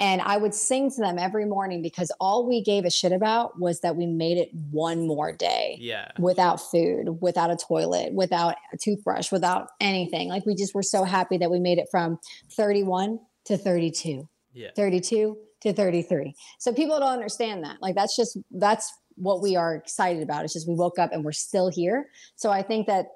And 0.00 0.20
I 0.22 0.36
would 0.36 0.54
sing 0.54 0.92
to 0.92 1.00
them 1.00 1.18
every 1.18 1.44
morning 1.44 1.82
because 1.82 2.12
all 2.20 2.46
we 2.48 2.62
gave 2.62 2.84
a 2.84 2.90
shit 2.90 3.10
about 3.10 3.58
was 3.58 3.80
that 3.80 3.96
we 3.96 4.06
made 4.06 4.38
it 4.38 4.48
one 4.70 5.08
more 5.08 5.32
day 5.32 5.76
Yeah. 5.80 6.12
without 6.20 6.60
food, 6.60 7.20
without 7.20 7.50
a 7.50 7.56
toilet, 7.56 8.12
without 8.14 8.54
a 8.72 8.76
toothbrush, 8.76 9.32
without 9.32 9.70
anything. 9.80 10.28
Like 10.28 10.46
we 10.46 10.54
just 10.54 10.72
were 10.72 10.84
so 10.84 11.02
happy 11.02 11.36
that 11.38 11.50
we 11.50 11.58
made 11.58 11.78
it 11.78 11.88
from 11.90 12.20
31 12.52 13.18
to 13.46 13.56
32, 13.58 14.28
Yeah. 14.52 14.68
32 14.76 15.36
to 15.62 15.72
33. 15.72 16.34
So 16.60 16.72
people 16.72 17.00
don't 17.00 17.12
understand 17.12 17.64
that. 17.64 17.82
Like 17.82 17.96
that's 17.96 18.14
just 18.14 18.38
that's 18.52 18.92
what 19.20 19.42
we 19.42 19.56
are 19.56 19.74
excited 19.74 20.22
about. 20.22 20.44
It's 20.44 20.52
just 20.54 20.68
we 20.68 20.74
woke 20.74 20.98
up 20.98 21.12
and 21.12 21.24
we're 21.24 21.32
still 21.32 21.68
here. 21.68 22.08
So 22.36 22.50
I 22.50 22.62
think 22.62 22.86
that 22.86 23.06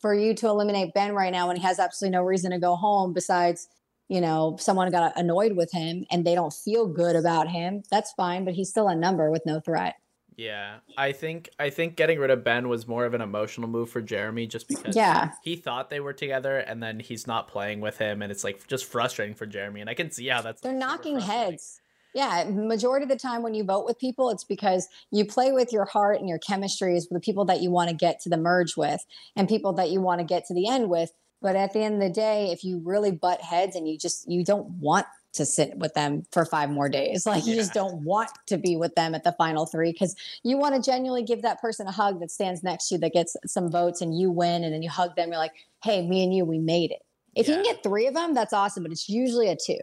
for 0.00 0.14
you 0.14 0.34
to 0.34 0.48
eliminate 0.48 0.94
Ben 0.94 1.14
right 1.14 1.32
now 1.32 1.46
when 1.48 1.56
he 1.56 1.62
has 1.62 1.78
absolutely 1.78 2.16
no 2.16 2.22
reason 2.22 2.50
to 2.50 2.58
go 2.58 2.76
home 2.76 3.12
besides 3.12 3.68
you 4.08 4.20
know, 4.20 4.56
someone 4.60 4.90
got 4.90 5.16
annoyed 5.16 5.56
with 5.56 5.72
him 5.72 6.04
and 6.10 6.26
they 6.26 6.34
don't 6.34 6.52
feel 6.52 6.86
good 6.86 7.16
about 7.16 7.48
him, 7.48 7.82
that's 7.90 8.12
fine, 8.12 8.44
but 8.44 8.52
he's 8.52 8.68
still 8.68 8.88
a 8.88 8.94
number 8.94 9.30
with 9.30 9.40
no 9.46 9.58
threat. 9.58 9.94
Yeah. 10.36 10.78
I 10.98 11.12
think 11.12 11.48
I 11.58 11.70
think 11.70 11.96
getting 11.96 12.18
rid 12.18 12.30
of 12.30 12.42
Ben 12.44 12.68
was 12.68 12.86
more 12.86 13.04
of 13.06 13.14
an 13.14 13.20
emotional 13.20 13.68
move 13.68 13.90
for 13.90 14.02
Jeremy 14.02 14.46
just 14.46 14.68
because 14.68 14.96
Yeah. 14.96 15.30
he 15.42 15.56
thought 15.56 15.88
they 15.88 16.00
were 16.00 16.12
together 16.12 16.58
and 16.58 16.82
then 16.82 17.00
he's 17.00 17.26
not 17.26 17.48
playing 17.48 17.80
with 17.80 17.96
him 17.98 18.22
and 18.22 18.32
it's 18.32 18.44
like 18.44 18.66
just 18.66 18.86
frustrating 18.86 19.34
for 19.34 19.46
Jeremy 19.46 19.80
and 19.80 19.88
I 19.88 19.94
can 19.94 20.10
see 20.10 20.26
how 20.28 20.42
that's 20.42 20.60
They're 20.60 20.72
super 20.72 20.78
knocking 20.78 21.20
heads. 21.20 21.80
Yeah, 22.14 22.44
majority 22.48 23.04
of 23.04 23.08
the 23.08 23.18
time 23.18 23.42
when 23.42 23.54
you 23.54 23.64
vote 23.64 23.86
with 23.86 23.98
people, 23.98 24.30
it's 24.30 24.44
because 24.44 24.88
you 25.10 25.24
play 25.24 25.52
with 25.52 25.72
your 25.72 25.86
heart 25.86 26.18
and 26.18 26.28
your 26.28 26.38
chemistry 26.38 26.96
is 26.96 27.08
with 27.10 27.22
the 27.22 27.24
people 27.24 27.44
that 27.46 27.60
you 27.60 27.70
want 27.70 27.88
to 27.88 27.96
get 27.96 28.20
to 28.20 28.28
the 28.28 28.36
merge 28.36 28.76
with 28.76 29.04
and 29.34 29.48
people 29.48 29.72
that 29.74 29.90
you 29.90 30.00
want 30.00 30.20
to 30.20 30.24
get 30.24 30.46
to 30.46 30.54
the 30.54 30.68
end 30.68 30.90
with. 30.90 31.10
But 31.40 31.56
at 31.56 31.72
the 31.72 31.80
end 31.80 31.94
of 31.94 32.00
the 32.00 32.10
day, 32.10 32.50
if 32.52 32.64
you 32.64 32.80
really 32.84 33.10
butt 33.10 33.40
heads 33.40 33.74
and 33.74 33.88
you 33.88 33.98
just 33.98 34.30
you 34.30 34.44
don't 34.44 34.68
want 34.78 35.06
to 35.32 35.46
sit 35.46 35.76
with 35.78 35.94
them 35.94 36.24
for 36.30 36.44
five 36.44 36.70
more 36.70 36.88
days, 36.88 37.26
like 37.26 37.46
you 37.46 37.54
just 37.54 37.72
don't 37.72 38.04
want 38.04 38.30
to 38.46 38.58
be 38.58 38.76
with 38.76 38.94
them 38.94 39.14
at 39.14 39.24
the 39.24 39.32
final 39.32 39.66
three 39.66 39.90
because 39.90 40.14
you 40.44 40.56
want 40.56 40.74
to 40.74 40.82
genuinely 40.82 41.24
give 41.24 41.42
that 41.42 41.60
person 41.60 41.86
a 41.86 41.92
hug 41.92 42.20
that 42.20 42.30
stands 42.30 42.62
next 42.62 42.88
to 42.88 42.94
you 42.94 43.00
that 43.00 43.12
gets 43.12 43.36
some 43.46 43.70
votes 43.70 44.00
and 44.00 44.18
you 44.18 44.30
win 44.30 44.64
and 44.64 44.72
then 44.72 44.82
you 44.82 44.90
hug 44.90 45.16
them. 45.16 45.30
You're 45.30 45.38
like, 45.38 45.54
hey, 45.82 46.06
me 46.06 46.22
and 46.22 46.34
you, 46.34 46.44
we 46.44 46.58
made 46.58 46.90
it. 46.92 47.02
If 47.34 47.48
you 47.48 47.54
can 47.54 47.64
get 47.64 47.82
three 47.82 48.06
of 48.06 48.14
them, 48.14 48.34
that's 48.34 48.52
awesome, 48.52 48.82
but 48.82 48.92
it's 48.92 49.08
usually 49.08 49.48
a 49.48 49.56
two. 49.56 49.78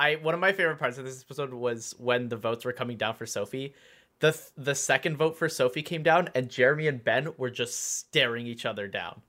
I 0.00 0.14
one 0.14 0.32
of 0.32 0.40
my 0.40 0.52
favorite 0.52 0.78
parts 0.78 0.96
of 0.96 1.04
this 1.04 1.22
episode 1.22 1.52
was 1.52 1.94
when 1.98 2.30
the 2.30 2.36
votes 2.36 2.64
were 2.64 2.72
coming 2.72 2.96
down 2.96 3.14
for 3.14 3.26
Sophie. 3.26 3.74
The 4.20 4.32
th- 4.32 4.44
the 4.56 4.74
second 4.74 5.18
vote 5.18 5.36
for 5.36 5.48
Sophie 5.48 5.82
came 5.82 6.02
down 6.02 6.30
and 6.34 6.48
Jeremy 6.48 6.88
and 6.88 7.04
Ben 7.04 7.28
were 7.36 7.50
just 7.50 7.98
staring 7.98 8.46
each 8.46 8.64
other 8.64 8.88
down. 8.88 9.20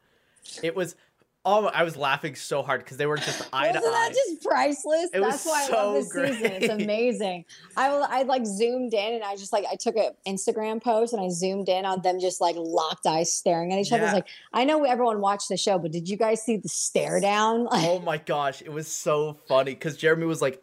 It 0.63 0.73
was 0.73 0.95
oh 1.43 1.65
I 1.67 1.83
was 1.83 1.97
laughing 1.97 2.35
so 2.35 2.61
hard 2.63 2.83
because 2.83 2.97
they 2.97 3.05
were 3.05 3.17
just 3.17 3.47
eye 3.53 3.67
to 3.71 3.79
Wasn't 3.79 3.93
that 3.93 4.13
just 4.13 4.43
priceless? 4.43 5.09
It 5.13 5.21
That's 5.21 5.45
why 5.45 5.67
I 5.69 5.73
love 5.73 5.93
this 5.95 6.11
season. 6.11 6.51
It's 6.51 6.69
amazing. 6.83 7.45
I 7.75 7.87
I 7.87 8.21
like 8.23 8.45
zoomed 8.45 8.93
in 8.93 9.13
and 9.15 9.23
I 9.23 9.35
just 9.35 9.51
like 9.53 9.65
I 9.71 9.75
took 9.75 9.95
an 9.95 10.11
Instagram 10.27 10.81
post 10.83 11.13
and 11.13 11.21
I 11.21 11.29
zoomed 11.29 11.69
in 11.69 11.85
on 11.85 12.01
them 12.01 12.19
just 12.19 12.41
like 12.41 12.55
locked 12.57 13.05
eyes 13.07 13.33
staring 13.33 13.73
at 13.73 13.79
each 13.79 13.91
other. 13.91 14.03
It's 14.03 14.09
Yeah. 14.11 14.15
like 14.15 14.27
I 14.53 14.65
know 14.65 14.83
everyone 14.83 15.21
watched 15.21 15.49
the 15.49 15.57
show, 15.57 15.79
but 15.79 15.91
did 15.91 16.07
you 16.09 16.17
guys 16.17 16.41
see 16.43 16.57
the 16.57 16.69
stare 16.69 17.19
down? 17.19 17.67
Oh 17.91 17.99
my 17.99 18.17
gosh, 18.17 18.61
it 18.61 18.71
was 18.71 18.87
so 18.87 19.33
funny 19.47 19.73
because 19.73 19.97
Jeremy 19.97 20.25
was 20.25 20.41
like, 20.41 20.61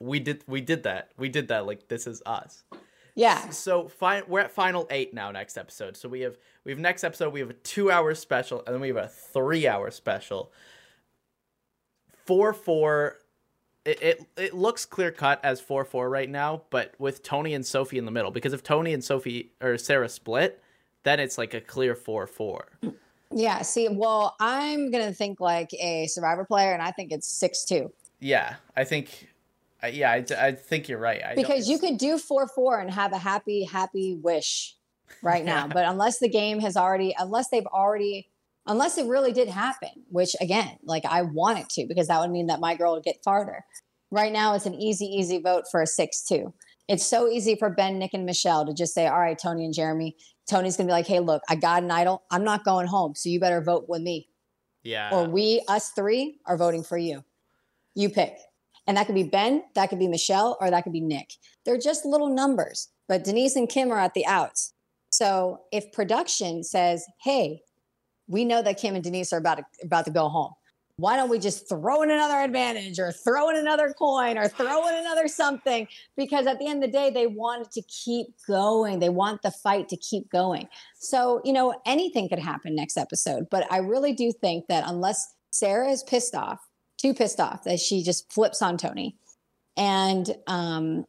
"We 0.00 0.20
did, 0.20 0.44
we 0.46 0.60
did 0.60 0.84
that, 0.84 1.10
we 1.18 1.28
did 1.28 1.48
that. 1.48 1.66
Like 1.66 1.88
this 1.88 2.06
is 2.06 2.22
us." 2.24 2.62
Yeah, 3.14 3.50
So 3.50 3.88
fine, 3.88 4.22
we're 4.26 4.40
at 4.40 4.50
final 4.50 4.86
eight 4.90 5.12
now. 5.12 5.30
Next 5.30 5.58
episode, 5.58 5.96
so 5.96 6.08
we 6.08 6.20
have 6.20 6.38
we 6.64 6.72
have 6.72 6.78
next 6.78 7.04
episode. 7.04 7.32
We 7.32 7.40
have 7.40 7.50
a 7.50 7.54
two-hour 7.54 8.14
special, 8.14 8.62
and 8.66 8.74
then 8.74 8.80
we 8.80 8.88
have 8.88 8.96
a 8.96 9.08
three-hour 9.08 9.90
special. 9.90 10.50
Four 12.24 12.52
four. 12.54 13.18
It, 13.84 14.00
it, 14.00 14.26
it 14.36 14.54
looks 14.54 14.86
clear 14.86 15.10
cut 15.10 15.44
as 15.44 15.60
4 15.60 15.84
4 15.84 16.08
right 16.08 16.30
now, 16.30 16.62
but 16.70 16.94
with 17.00 17.24
Tony 17.24 17.52
and 17.52 17.66
Sophie 17.66 17.98
in 17.98 18.04
the 18.04 18.12
middle. 18.12 18.30
Because 18.30 18.52
if 18.52 18.62
Tony 18.62 18.92
and 18.94 19.02
Sophie 19.02 19.50
or 19.60 19.76
Sarah 19.76 20.08
split, 20.08 20.62
then 21.02 21.18
it's 21.18 21.36
like 21.36 21.52
a 21.52 21.60
clear 21.60 21.96
4 21.96 22.28
4. 22.28 22.68
yeah. 23.32 23.62
See, 23.62 23.88
well, 23.88 24.36
I'm 24.38 24.92
gonna 24.92 25.12
think 25.12 25.40
like 25.40 25.74
a 25.74 26.06
Survivor 26.06 26.44
player, 26.44 26.72
and 26.72 26.80
I 26.80 26.92
think 26.92 27.10
it's 27.10 27.26
six 27.26 27.64
two 27.64 27.92
Yeah, 28.20 28.54
I 28.76 28.84
think. 28.84 29.28
I- 29.82 29.88
Yeah, 29.88 30.10
I, 30.12 30.24
I 30.38 30.52
think 30.52 30.88
you're 30.88 30.98
right. 30.98 31.22
I 31.24 31.34
because 31.34 31.68
you 31.68 31.78
could 31.78 31.98
do 31.98 32.18
four 32.18 32.46
four 32.48 32.78
and 32.78 32.90
have 32.90 33.12
a 33.12 33.18
happy 33.18 33.64
happy 33.64 34.14
wish 34.22 34.76
right 35.22 35.44
now 35.44 35.66
but 35.72 35.84
unless 35.86 36.18
the 36.18 36.28
game 36.28 36.60
has 36.60 36.76
already 36.76 37.14
unless 37.18 37.48
they've 37.50 37.66
already 37.66 38.28
unless 38.66 38.96
it 38.96 39.06
really 39.06 39.32
did 39.32 39.48
happen 39.48 39.90
which 40.08 40.34
again 40.40 40.78
like 40.84 41.04
i 41.04 41.20
want 41.20 41.58
it 41.58 41.68
to 41.68 41.84
because 41.86 42.08
that 42.08 42.20
would 42.20 42.30
mean 42.30 42.46
that 42.46 42.60
my 42.60 42.74
girl 42.74 42.94
would 42.94 43.02
get 43.04 43.22
farther 43.22 43.62
right 44.10 44.32
now 44.32 44.54
it's 44.54 44.64
an 44.64 44.74
easy 44.74 45.04
easy 45.04 45.38
vote 45.38 45.64
for 45.70 45.82
a 45.82 45.84
6-2 45.84 46.52
it's 46.88 47.04
so 47.04 47.28
easy 47.28 47.54
for 47.56 47.68
ben 47.68 47.98
nick 47.98 48.14
and 48.14 48.24
michelle 48.24 48.64
to 48.64 48.72
just 48.72 48.94
say 48.94 49.06
all 49.06 49.20
right 49.20 49.38
tony 49.38 49.64
and 49.64 49.74
jeremy. 49.74 50.16
Tony's 50.48 50.76
gonna 50.76 50.88
be 50.88 50.92
like 50.92 51.06
hey 51.06 51.20
look 51.20 51.42
i 51.48 51.54
got 51.54 51.82
an 51.82 51.90
idol. 51.90 52.22
I'm 52.30 52.42
not 52.44 52.64
going 52.64 52.86
home 52.86 53.14
so 53.14 53.28
you 53.28 53.38
better 53.38 53.60
vote 53.60 53.84
with 53.88 54.00
me. 54.02 54.28
Yeah. 54.82 55.10
or 55.12 55.28
we 55.28 55.62
us 55.68 55.90
three 55.90 56.40
are 56.46 56.56
voting 56.56 56.82
for 56.82 56.98
you. 56.98 57.22
You 57.94 58.08
pick 58.08 58.38
and 58.86 58.96
that 58.96 59.06
could 59.06 59.14
be 59.14 59.22
ben 59.22 59.62
that 59.74 59.88
could 59.88 59.98
be 59.98 60.08
michelle 60.08 60.56
or 60.60 60.70
that 60.70 60.82
could 60.82 60.92
be 60.92 61.00
nick. 61.00 61.30
They're 61.64 61.78
just 61.78 62.04
little 62.04 62.34
numbers 62.34 62.88
but 63.08 63.24
denise 63.24 63.56
and 63.56 63.68
kim 63.68 63.90
are 63.90 63.98
at 63.98 64.14
the 64.14 64.26
outs. 64.26 64.74
So 65.10 65.60
if 65.72 65.92
production 65.92 66.64
says 66.64 67.04
hey 67.22 67.60
we 68.28 68.44
know 68.44 68.62
that 68.62 68.78
kim 68.78 68.94
and 68.94 69.04
denise 69.04 69.32
are 69.32 69.38
about 69.38 69.58
to, 69.58 69.64
about 69.84 70.04
to 70.06 70.10
go 70.10 70.28
home. 70.28 70.52
Why 70.96 71.16
don't 71.16 71.30
we 71.30 71.38
just 71.38 71.68
throw 71.68 72.02
in 72.02 72.10
another 72.10 72.38
advantage 72.38 72.98
or 72.98 73.12
throw 73.12 73.48
in 73.48 73.56
another 73.56 73.92
coin 73.98 74.36
or 74.36 74.46
throw 74.46 74.86
in 74.88 74.94
another 74.94 75.26
something? 75.26 75.88
Because 76.16 76.46
at 76.46 76.58
the 76.58 76.66
end 76.66 76.84
of 76.84 76.92
the 76.92 76.96
day 76.96 77.10
they 77.10 77.26
want 77.26 77.72
to 77.72 77.82
keep 77.82 78.28
going. 78.46 78.98
They 78.98 79.08
want 79.08 79.42
the 79.42 79.50
fight 79.50 79.88
to 79.88 79.96
keep 79.96 80.30
going. 80.30 80.68
So 80.94 81.40
you 81.44 81.52
know 81.52 81.74
anything 81.86 82.28
could 82.28 82.38
happen 82.38 82.74
next 82.74 82.96
episode. 82.96 83.48
But 83.50 83.66
i 83.72 83.78
really 83.78 84.12
do 84.12 84.32
think 84.32 84.66
that 84.68 84.84
unless 84.86 85.34
sarah 85.50 85.90
is 85.90 86.02
pissed 86.02 86.34
off 86.34 86.60
too 87.02 87.12
pissed 87.12 87.40
off 87.40 87.64
that 87.64 87.80
she 87.80 88.02
just 88.02 88.32
flips 88.32 88.62
on 88.62 88.76
tony 88.78 89.16
and 89.76 90.34
um, 90.46 91.04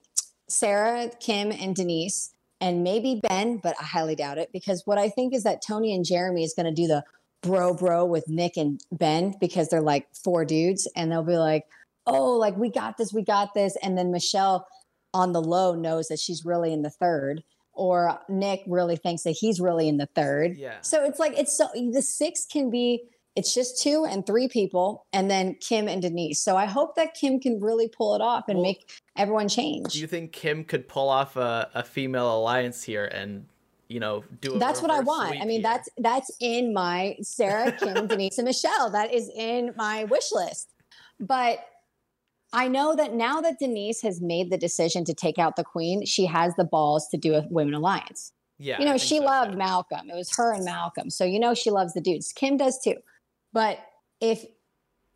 sarah 0.49 1.10
kim 1.19 1.51
and 1.51 1.75
denise 1.75 2.34
and 2.60 2.84
maybe 2.84 3.19
ben 3.21 3.58
but 3.58 3.75
i 3.79 3.84
highly 3.84 4.15
doubt 4.15 4.38
it 4.38 4.49
because 4.51 4.82
what 4.86 4.97
i 4.97 5.08
think 5.10 5.34
is 5.34 5.43
that 5.43 5.62
tony 5.62 5.93
and 5.93 6.06
jeremy 6.06 6.43
is 6.43 6.53
going 6.56 6.65
to 6.65 6.82
do 6.82 6.88
the 6.88 7.03
bro 7.41 7.73
bro 7.73 8.06
with 8.06 8.27
nick 8.27 8.58
and 8.58 8.82
ben 8.91 9.34
because 9.39 9.69
they're 9.69 9.82
like 9.82 10.08
four 10.15 10.45
dudes 10.45 10.89
and 10.95 11.12
they'll 11.12 11.23
be 11.23 11.38
like 11.38 11.65
oh 12.08 12.32
like 12.32 12.56
we 12.58 12.69
got 12.69 12.97
this 12.97 13.13
we 13.13 13.21
got 13.23 13.53
this 13.53 13.77
and 13.84 13.97
then 13.97 14.12
michelle 14.12 14.67
on 15.13 15.32
the 15.32 15.41
low 15.41 15.75
knows 15.75 16.08
that 16.08 16.19
she's 16.19 16.43
really 16.45 16.73
in 16.73 16.82
the 16.82 16.89
third 16.89 17.43
or 17.73 18.19
nick 18.29 18.63
really 18.67 18.95
thinks 18.95 19.23
that 19.23 19.32
he's 19.32 19.60
really 19.60 19.88
in 19.89 19.97
the 19.97 20.06
third 20.15 20.56
Yeah. 20.58 20.79
so 20.82 21.03
it's 21.03 21.19
like 21.19 21.38
it's 21.38 21.58
so 21.58 21.67
the 21.75 22.01
six 22.01 22.45
can 22.45 22.69
be 22.69 23.03
it's 23.35 23.53
just 23.53 23.81
two 23.81 24.05
and 24.05 24.25
three 24.25 24.47
people 24.47 25.05
and 25.13 25.29
then 25.29 25.55
kim 25.55 25.87
and 25.87 26.01
denise 26.01 26.43
so 26.43 26.55
i 26.55 26.65
hope 26.65 26.95
that 26.95 27.13
kim 27.13 27.39
can 27.39 27.59
really 27.59 27.87
pull 27.87 28.15
it 28.15 28.21
off 28.21 28.45
and 28.47 28.57
Well, 28.57 28.67
make 28.67 28.91
everyone 29.17 29.47
change 29.47 29.93
Do 29.93 29.99
you 29.99 30.07
think 30.07 30.31
Kim 30.31 30.63
could 30.63 30.87
pull 30.87 31.09
off 31.09 31.35
a, 31.35 31.69
a 31.73 31.83
female 31.83 32.35
alliance 32.37 32.83
here 32.83 33.05
and, 33.05 33.45
you 33.87 33.99
know, 33.99 34.23
do 34.41 34.55
a 34.55 34.59
that's 34.59 34.81
what 34.81 34.91
I 34.91 35.01
want. 35.01 35.35
I 35.39 35.45
mean, 35.45 35.49
here? 35.49 35.61
that's 35.61 35.89
that's 35.97 36.31
in 36.39 36.73
my 36.73 37.15
Sarah, 37.21 37.71
Kim, 37.71 38.07
Denise, 38.07 38.37
and 38.37 38.45
Michelle. 38.45 38.89
That 38.89 39.13
is 39.13 39.29
in 39.35 39.73
my 39.77 40.05
wish 40.05 40.31
list. 40.31 40.69
But 41.19 41.59
I 42.53 42.67
know 42.67 42.95
that 42.95 43.13
now 43.13 43.41
that 43.41 43.59
Denise 43.59 44.01
has 44.01 44.21
made 44.21 44.51
the 44.51 44.57
decision 44.57 45.05
to 45.05 45.13
take 45.13 45.37
out 45.37 45.55
the 45.55 45.63
queen, 45.63 46.05
she 46.05 46.25
has 46.25 46.55
the 46.55 46.63
balls 46.63 47.07
to 47.09 47.17
do 47.17 47.35
a 47.35 47.45
women 47.49 47.73
alliance. 47.73 48.31
Yeah. 48.57 48.79
you 48.79 48.85
know, 48.85 48.97
she 48.97 49.17
so, 49.17 49.25
loved 49.25 49.51
too. 49.51 49.57
Malcolm. 49.57 50.09
It 50.09 50.15
was 50.15 50.33
her 50.37 50.53
and 50.53 50.63
Malcolm. 50.63 51.09
So 51.09 51.25
you 51.25 51.39
know 51.39 51.53
she 51.53 51.69
loves 51.69 51.93
the 51.93 52.01
dudes. 52.01 52.31
Kim 52.31 52.57
does 52.57 52.79
too. 52.81 52.95
But 53.53 53.79
if 54.19 54.43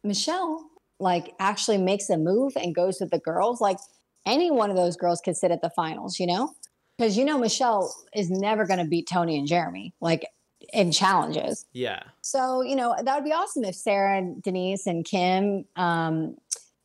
Michelle 0.03 0.69
like 0.99 1.33
actually 1.39 1.77
makes 1.77 2.09
a 2.09 2.17
move 2.17 2.53
and 2.55 2.73
goes 2.73 2.99
with 2.99 3.11
the 3.11 3.19
girls, 3.19 3.59
like 3.59 3.77
any 4.25 4.51
one 4.51 4.69
of 4.69 4.75
those 4.75 4.95
girls 4.95 5.21
could 5.21 5.35
sit 5.35 5.51
at 5.51 5.61
the 5.61 5.69
finals, 5.69 6.19
you 6.19 6.27
know? 6.27 6.53
Because 6.97 7.17
you 7.17 7.25
know 7.25 7.37
Michelle 7.37 7.93
is 8.15 8.29
never 8.29 8.65
going 8.65 8.79
to 8.79 8.85
beat 8.85 9.07
Tony 9.07 9.37
and 9.37 9.47
Jeremy 9.47 9.93
like 10.01 10.27
in 10.73 10.91
challenges. 10.91 11.65
Yeah. 11.73 12.01
So, 12.21 12.61
you 12.61 12.75
know, 12.75 12.95
that 13.01 13.15
would 13.15 13.23
be 13.23 13.31
awesome 13.31 13.63
if 13.63 13.75
Sarah 13.75 14.17
and 14.17 14.41
Denise 14.41 14.87
and 14.87 15.05
Kim 15.05 15.65
um 15.75 16.37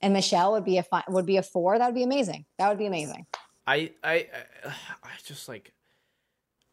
and 0.03 0.13
Michelle 0.13 0.53
would 0.53 0.65
be 0.65 0.79
a 0.79 0.83
fi- 0.83 1.05
would 1.09 1.27
be 1.27 1.37
a 1.37 1.43
four. 1.43 1.79
That 1.79 1.87
would 1.87 1.95
be 1.95 2.03
amazing. 2.03 2.45
That 2.59 2.69
would 2.69 2.79
be 2.79 2.87
amazing. 2.87 3.27
I, 3.67 3.93
I, 4.03 4.15
I, 4.15 4.27
I 5.05 5.11
just 5.25 5.49
like 5.49 5.73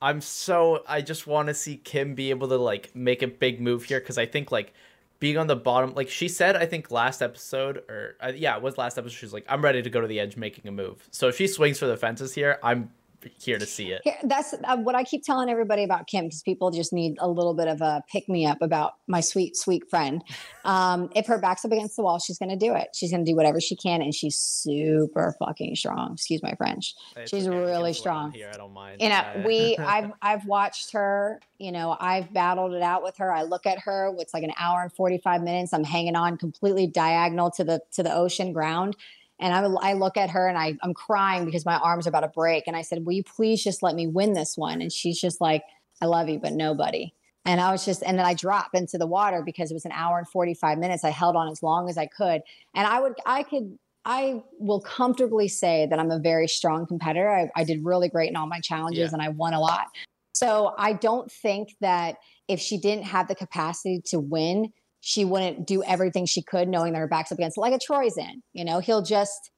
I'm 0.02 0.22
so 0.22 0.84
I 0.88 1.02
just 1.02 1.28
want 1.28 1.48
to 1.48 1.54
see 1.54 1.78
Kim 1.78 2.16
be 2.16 2.30
able 2.30 2.48
to 2.50 2.58
like 2.58 2.96
make 2.96 3.22
a 3.22 3.28
big 3.28 3.60
move 3.60 3.84
here 3.84 4.00
because 4.00 4.18
I 4.18 4.26
think 4.26 4.52
like 4.52 4.74
being 5.20 5.38
on 5.38 5.48
the 5.48 5.56
bottom, 5.56 5.94
like 5.96 6.10
she 6.10 6.30
said, 6.30 6.56
I 6.56 6.66
think 6.66 6.92
last 6.92 7.22
episode 7.22 7.84
or 7.90 8.16
uh, 8.22 8.32
yeah, 8.34 8.56
it 8.56 8.62
was 8.62 8.78
last 8.78 8.98
episode. 8.98 9.16
She's 9.18 9.34
like, 9.34 9.46
I'm 9.50 9.62
ready 9.62 9.82
to 9.82 9.90
go 9.90 10.00
to 10.00 10.08
the 10.08 10.20
edge, 10.20 10.38
making 10.38 10.68
a 10.68 10.72
move. 10.72 11.08
So 11.12 11.28
if 11.28 11.36
she 11.36 11.48
swings 11.48 11.80
for 11.80 11.88
the 11.88 11.98
fences 11.98 12.34
here, 12.34 12.60
I'm 12.64 12.92
here 13.40 13.58
to 13.58 13.66
see 13.66 13.92
it. 13.92 14.02
Here, 14.04 14.18
that's 14.24 14.54
uh, 14.54 14.78
what 14.78 14.96
I 14.96 15.04
keep 15.04 15.24
telling 15.24 15.50
everybody 15.50 15.84
about 15.84 16.08
Kim 16.08 16.26
because 16.26 16.42
people 16.42 16.72
just 16.72 16.94
need 16.94 17.18
a 17.20 17.28
little 17.28 17.54
bit 17.54 17.68
of 17.68 17.82
a 17.82 18.04
pick 18.12 18.30
me 18.30 18.46
up 18.46 18.62
about 18.62 18.94
my 19.08 19.22
sweet, 19.22 19.56
sweet 19.56 19.90
friend. 19.90 20.24
Um, 20.66 21.10
if 21.16 21.26
her 21.26 21.40
back's 21.40 21.66
up 21.66 21.72
against 21.72 21.96
the 21.96 22.04
wall, 22.04 22.20
she's 22.20 22.38
going 22.38 22.50
to 22.50 22.56
do 22.56 22.76
it. 22.76 22.90
She's 22.94 23.10
going 23.10 23.26
to 23.26 23.32
do 23.32 23.36
whatever 23.36 23.60
she 23.60 23.76
can, 23.76 24.04
and 24.04 24.14
she's 24.14 24.36
super 24.36 25.36
fucking 25.40 25.76
strong. 25.78 26.14
Excuse 26.14 26.44
my 26.44 26.54
French. 26.56 26.94
It's 27.16 27.32
she's 27.32 27.48
okay, 27.48 27.58
really 27.58 27.94
strong. 27.94 28.34
Here, 28.34 28.52
I 28.54 28.58
don't 28.58 28.74
mind. 28.74 29.02
You 29.02 29.10
know, 29.10 29.44
we 29.48 29.78
I've 29.80 30.12
I've 30.22 30.46
watched 30.46 30.92
her. 30.92 31.42
You 31.58 31.72
know, 31.72 31.98
I've 32.00 32.32
battled 32.34 32.74
it 32.74 32.84
out 32.84 33.02
with 33.02 33.18
her. 33.18 33.34
I 33.34 33.44
look 33.44 33.66
at 33.66 33.80
her. 33.80 34.14
It's 34.20 34.34
like 34.34 34.44
an 34.44 34.54
hour 34.60 34.84
and 34.84 34.94
forty 34.94 35.18
five 35.18 35.42
minutes. 35.42 35.74
I'm 35.74 35.84
hanging 35.84 36.16
on 36.16 36.38
completely 36.38 36.86
diagonal 36.86 37.50
to 37.52 37.64
the 37.64 37.82
to 37.94 38.04
the 38.04 38.14
ocean 38.14 38.54
ground. 38.54 38.96
And 39.40 39.54
I, 39.54 39.90
I 39.90 39.94
look 39.94 40.18
at 40.18 40.30
her 40.32 40.48
and 40.48 40.58
I, 40.58 40.78
I'm 40.84 40.94
crying 40.94 41.46
because 41.46 41.66
my 41.66 41.78
arms 41.78 42.06
are 42.06 42.10
about 42.10 42.22
to 42.22 42.28
break. 42.28 42.66
And 42.68 42.76
I 42.76 42.82
said, 42.82 43.06
Will 43.06 43.14
you 43.14 43.24
please 43.24 43.64
just 43.64 43.82
let 43.82 43.96
me 43.96 44.08
win 44.08 44.34
this 44.34 44.58
one? 44.58 44.82
And 44.82 44.92
she's 44.92 45.20
just 45.20 45.40
like, 45.40 45.64
I 46.02 46.06
love 46.06 46.30
you, 46.30 46.40
but 46.40 46.54
nobody. 46.54 47.14
And 47.46 47.62
I 47.62 47.72
was 47.72 47.86
just, 47.86 48.04
and 48.04 48.18
then 48.20 48.26
I 48.26 48.34
drop 48.34 48.70
into 48.74 48.98
the 48.98 49.08
water 49.08 49.42
because 49.46 49.72
it 49.72 49.74
was 49.74 49.86
an 49.86 49.92
hour 49.94 50.18
and 50.18 50.28
45 50.28 50.78
minutes. 50.78 51.04
I 51.04 51.10
held 51.10 51.36
on 51.36 51.50
as 51.50 51.64
long 51.64 51.90
as 51.90 51.98
I 51.98 52.06
could. 52.06 52.42
And 52.76 52.86
I 52.86 53.00
would, 53.00 53.14
I 53.26 53.44
could, 53.44 53.78
I 54.06 54.44
will 54.60 54.82
comfortably 54.82 55.48
say 55.48 55.88
that 55.90 56.00
I'm 56.00 56.12
a 56.12 56.20
very 56.20 56.48
strong 56.48 56.86
competitor. 56.86 57.30
I, 57.30 57.50
I 57.56 57.64
did 57.64 57.84
really 57.84 58.10
great 58.10 58.30
in 58.30 58.36
all 58.36 58.48
my 58.48 58.60
challenges 58.60 59.00
Yeah. 59.00 59.10
and 59.14 59.22
I 59.22 59.30
won 59.30 59.54
a 59.54 59.60
lot. 59.60 59.88
So 60.34 60.74
I 60.78 60.94
don't 60.94 61.32
think 61.32 61.76
that 61.82 62.18
if 62.48 62.60
she 62.60 62.78
didn't 62.78 63.06
have 63.06 63.28
the 63.28 63.36
capacity 63.36 64.02
to 64.08 64.20
win, 64.20 64.72
she 65.02 65.26
wouldn't 65.26 65.66
do 65.66 65.84
everything 65.84 66.26
she 66.26 66.42
could, 66.42 66.68
knowing 66.68 66.94
that 66.94 67.00
her 67.00 67.08
back's 67.08 67.32
up 67.32 67.38
against 67.38 67.58
like 67.58 67.74
a 67.74 67.80
Troyzan. 67.80 68.42
You 68.54 68.66
know, 68.66 68.80
he'll 68.80 69.02
just 69.02 69.52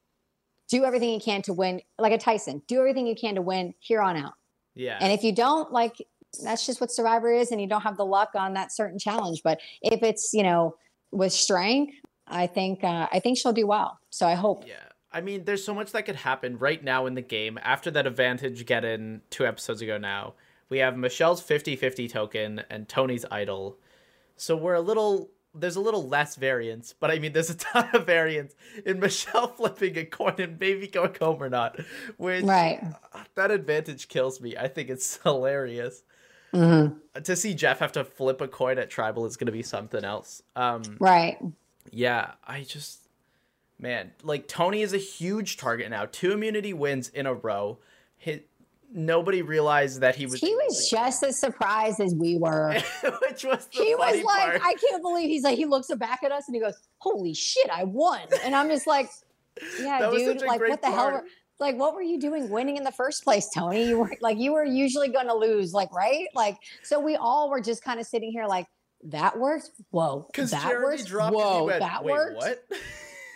do 0.68 0.84
everything 0.84 1.10
he 1.10 1.20
can 1.20 1.42
to 1.42 1.52
win, 1.52 1.80
like 1.98 2.12
a 2.12 2.18
Tyson. 2.18 2.62
Do 2.68 2.78
everything 2.78 3.06
you 3.06 3.14
can 3.14 3.34
to 3.34 3.42
win 3.42 3.74
here 3.78 4.00
on 4.00 4.16
out. 4.16 4.34
yeah. 4.74 4.98
And 5.00 5.12
if 5.12 5.24
you 5.24 5.34
don't, 5.34 5.72
like 5.72 5.96
that's 6.42 6.64
just 6.64 6.80
what 6.80 6.90
Survivor 6.90 7.32
is, 7.32 7.50
and 7.50 7.60
you 7.60 7.66
don't 7.66 7.82
have 7.82 7.96
the 7.96 8.06
luck 8.06 8.30
on 8.34 8.54
that 8.54 8.72
certain 8.72 8.98
challenge. 8.98 9.42
But 9.42 9.60
if 9.82 10.02
it's 10.02 10.32
you 10.32 10.42
know 10.42 10.76
with 11.10 11.32
strength, 11.32 11.94
I 12.26 12.46
think 12.46 12.84
uh, 12.84 13.08
I 13.12 13.20
think 13.20 13.38
she'll 13.38 13.52
do 13.52 13.66
well. 13.66 13.98
So 14.10 14.26
I 14.26 14.34
hope. 14.34 14.64
Yeah. 14.66 14.74
I 15.14 15.20
mean, 15.20 15.44
there's 15.44 15.62
so 15.62 15.74
much 15.74 15.92
that 15.92 16.06
could 16.06 16.16
happen 16.16 16.56
right 16.56 16.82
now 16.82 17.04
in 17.04 17.14
the 17.14 17.20
game. 17.20 17.58
After 17.62 17.90
that 17.90 18.06
advantage 18.06 18.64
get 18.64 18.82
in 18.82 19.20
two 19.28 19.46
episodes 19.46 19.82
ago 19.82 19.98
now, 19.98 20.32
we 20.70 20.78
have 20.78 20.96
Michelle's 20.96 21.42
50 21.42 21.76
50 21.76 22.08
token 22.08 22.62
and 22.70 22.88
Tony's 22.88 23.26
idol. 23.30 23.78
So 24.42 24.56
we're 24.56 24.74
a 24.74 24.80
little, 24.80 25.30
there's 25.54 25.76
a 25.76 25.80
little 25.80 26.08
less 26.08 26.34
variance, 26.34 26.92
but 26.98 27.12
I 27.12 27.20
mean, 27.20 27.32
there's 27.32 27.48
a 27.50 27.54
ton 27.72 27.88
of 27.92 28.04
variance 28.06 28.56
in 28.84 28.98
Michelle 28.98 29.46
flipping 29.56 29.96
a 29.96 30.04
coin 30.04 30.34
and 30.38 30.58
maybe 30.58 30.88
going 30.88 31.14
home 31.20 31.40
or 31.40 31.48
not, 31.48 31.78
which 32.16 32.44
Right. 32.44 32.82
that 33.36 33.52
advantage 33.52 34.08
kills 34.08 34.40
me. 34.40 34.56
I 34.56 34.66
think 34.66 34.90
it's 34.90 35.16
hilarious. 35.22 36.02
Mhm. 36.52 36.96
To 37.22 37.36
see 37.36 37.54
Jeff 37.54 37.78
have 37.78 37.92
to 37.92 38.02
flip 38.04 38.40
a 38.40 38.48
coin 38.48 38.78
at 38.78 38.90
Tribal 38.90 39.26
is 39.26 39.36
going 39.36 39.46
to 39.46 39.52
be 39.52 39.62
something 39.62 40.04
else. 40.04 40.42
Um, 40.56 40.82
Right. 40.98 41.38
yeah, 41.92 42.32
I 42.44 42.62
just 42.64 42.98
man, 43.78 44.10
like 44.24 44.48
Tony 44.48 44.82
is 44.82 44.92
a 44.92 44.98
huge 44.98 45.56
target 45.56 45.88
now. 45.88 46.06
Two 46.10 46.32
immunity 46.32 46.72
wins 46.72 47.08
in 47.10 47.26
a 47.26 47.32
row. 47.34 47.78
Hit 48.16 48.48
nobody 48.94 49.42
realized 49.42 50.00
that 50.00 50.14
he 50.16 50.26
was 50.26 50.40
He 50.40 50.54
was 50.54 50.88
just 50.90 51.22
as 51.22 51.38
surprised 51.38 52.00
as 52.00 52.14
we 52.14 52.36
were. 52.36 52.72
which 53.28 53.44
was 53.44 53.66
the 53.66 53.84
he 53.84 53.94
was 53.94 54.22
like, 54.22 54.38
part. 54.38 54.60
I 54.62 54.74
can't 54.74 55.02
believe 55.02 55.28
he's 55.28 55.44
like, 55.44 55.56
he 55.56 55.64
looks 55.64 55.88
back 55.94 56.22
at 56.22 56.32
us 56.32 56.44
and 56.48 56.54
he 56.54 56.60
goes, 56.60 56.74
Holy 56.98 57.34
shit, 57.34 57.68
I 57.70 57.84
won. 57.84 58.20
And 58.44 58.54
I'm 58.54 58.68
just 58.68 58.86
like, 58.86 59.08
Yeah, 59.80 60.10
dude, 60.10 60.42
like 60.42 60.60
what 60.60 60.80
the 60.82 60.90
hell 60.90 61.12
were 61.12 61.24
like 61.58 61.76
what 61.76 61.94
were 61.94 62.02
you 62.02 62.18
doing 62.18 62.50
winning 62.50 62.76
in 62.76 62.84
the 62.84 62.92
first 62.92 63.22
place, 63.24 63.48
Tony? 63.54 63.88
You 63.88 63.98
were 64.00 64.12
like 64.20 64.38
you 64.38 64.52
were 64.52 64.64
usually 64.64 65.08
gonna 65.08 65.34
lose, 65.34 65.72
like, 65.72 65.92
right? 65.92 66.26
Like, 66.34 66.58
so 66.82 66.98
we 66.98 67.16
all 67.16 67.50
were 67.50 67.60
just 67.60 67.84
kind 67.84 68.00
of 68.00 68.06
sitting 68.06 68.32
here 68.32 68.46
like, 68.46 68.66
that 69.04 69.38
worked? 69.38 69.70
Whoa. 69.90 70.26
Because 70.32 70.50
That 70.52 70.62
Jeremy 70.62 70.84
worked? 70.84 71.06
dropped 71.06 71.34
Whoa, 71.34 71.64
went, 71.64 71.80
that 71.80 72.04
worked? 72.04 72.36
what? 72.36 72.64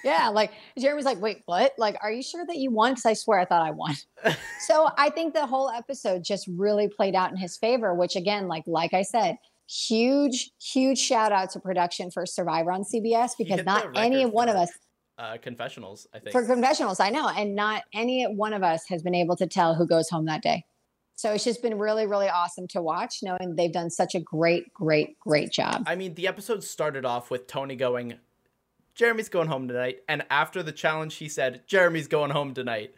Yeah, 0.07 0.29
like 0.29 0.53
Jeremy's 0.79 1.05
like, 1.05 1.21
wait, 1.21 1.43
what? 1.47 1.73
Like, 1.77 1.97
are 2.03 2.13
you 2.13 2.23
sure 2.23 2.47
that 2.47 2.57
you 2.57 2.71
won? 2.71 2.93
Because 2.93 3.07
I 3.07 3.13
swear 3.15 3.39
I 3.41 3.45
thought 3.45 3.67
I 3.67 3.73
won. 3.73 3.95
so 4.67 4.89
I 4.97 5.11
think 5.11 5.35
the 5.35 5.47
whole 5.47 5.69
episode 5.69 6.23
just 6.25 6.49
really 6.57 6.89
played 6.89 7.15
out 7.15 7.31
in 7.31 7.37
his 7.37 7.57
favor, 7.57 7.93
which 7.93 8.17
again, 8.17 8.49
like 8.49 8.65
like 8.67 8.95
I 8.95 9.03
said, 9.03 9.37
huge, 9.69 10.51
huge 10.61 10.99
shout 10.99 11.33
out 11.33 11.51
to 11.51 11.61
production 11.61 12.11
for 12.11 12.25
Survivor 12.25 12.73
on 12.73 12.85
CBS 12.85 13.33
because 13.37 13.65
not 13.65 13.89
any 13.97 14.25
one 14.25 14.49
of 14.49 14.57
us 14.57 14.71
Uh, 15.19 15.37
confessionals, 15.43 16.07
I 16.15 16.21
think. 16.21 16.33
for 16.33 16.45
confessionals, 16.47 17.01
I 17.01 17.11
know, 17.11 17.29
and 17.29 17.55
not 17.55 17.83
any 17.93 18.25
one 18.25 18.53
of 18.53 18.63
us 18.63 18.85
has 18.89 19.03
been 19.03 19.15
able 19.15 19.37
to 19.37 19.47
tell 19.47 19.75
who 19.75 19.87
goes 19.87 20.09
home 20.09 20.27
that 20.27 20.43
day. 20.43 20.65
So 21.17 21.33
it's 21.33 21.45
just 21.45 21.63
been 21.63 21.79
really, 21.79 22.07
really 22.07 22.29
awesome 22.29 22.69
to 22.69 22.83
watch, 22.83 23.21
knowing 23.23 23.57
they've 23.57 23.73
done 23.73 23.89
such 23.89 24.15
a 24.15 24.21
great, 24.21 24.73
great, 24.75 25.19
great 25.19 25.51
job. 25.51 25.83
I 25.87 25.95
mean, 25.97 26.15
the 26.15 26.29
episode 26.29 26.63
started 26.63 27.07
off 27.07 27.31
with 27.31 27.47
Tony 27.47 27.75
going, 27.75 28.19
Jeremy's 28.97 29.29
going 29.29 29.47
home 29.49 29.69
tonight. 29.69 30.01
And 30.09 30.25
after 30.31 30.63
the 30.63 30.73
challenge, 30.73 31.17
he 31.17 31.29
said, 31.29 31.63
Jeremy's 31.67 32.09
going 32.09 32.31
home 32.33 32.55
tonight. 32.55 32.95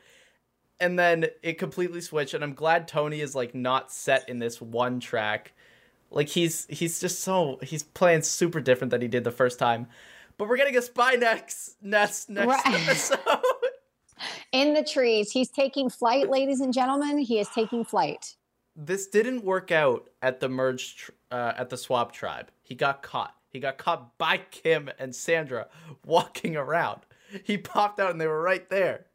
And 0.81 0.99
then 0.99 1.27
it 1.43 1.59
completely 1.59 2.01
switched. 2.01 2.35
And 2.35 2.43
I'm 2.45 2.55
glad 2.55 2.87
Tony 2.89 3.21
is 3.21 3.35
like 3.35 3.55
not 3.55 3.91
set 3.93 4.29
in 4.29 4.39
this 4.39 4.61
one 4.63 5.01
track. 5.01 5.53
Like 6.11 6.29
he's 6.29 6.67
he's 6.71 7.01
just 7.01 7.21
so 7.21 7.59
he's 7.63 7.83
playing 7.83 8.23
super 8.23 8.61
different 8.61 8.93
than 8.93 9.03
he 9.03 9.09
did 9.09 9.25
the 9.25 9.31
first 9.33 9.59
time. 9.59 9.89
But 10.39 10.49
we're 10.49 10.57
getting 10.57 10.77
a 10.77 10.83
spy 10.83 11.15
next 11.17 11.77
next 11.83 12.31
next 12.31 12.47
Right. 12.65 12.81
episode. 12.89 13.19
In 14.53 14.73
the 14.75 14.83
trees, 14.85 15.31
he's 15.33 15.51
taking 15.51 15.91
flight, 15.91 16.31
ladies 16.31 16.61
and 16.61 16.73
gentlemen. 16.73 17.19
He 17.19 17.39
is 17.41 17.49
taking 17.49 17.85
flight. 17.85 18.37
this 18.75 19.09
didn't 19.09 19.45
work 19.45 19.71
out 19.73 20.09
at 20.23 20.39
the 20.41 20.49
merge 20.49 20.97
tr- 20.97 21.11
uh, 21.33 21.53
at 21.59 21.69
the 21.71 21.77
swap 21.77 22.13
tribe. 22.13 22.51
He 22.63 22.75
got 22.77 23.03
caught. 23.03 23.35
He 23.51 23.61
got 23.61 23.79
caught 23.79 24.19
by 24.19 24.39
Kim 24.51 24.91
and 24.99 25.15
Sandra 25.15 25.69
walking 26.05 26.57
around. 26.57 27.01
He 27.45 27.59
popped 27.59 28.01
out 28.01 28.11
and 28.11 28.21
they 28.21 28.27
were 28.27 28.43
right 28.43 28.69
there. 28.71 29.07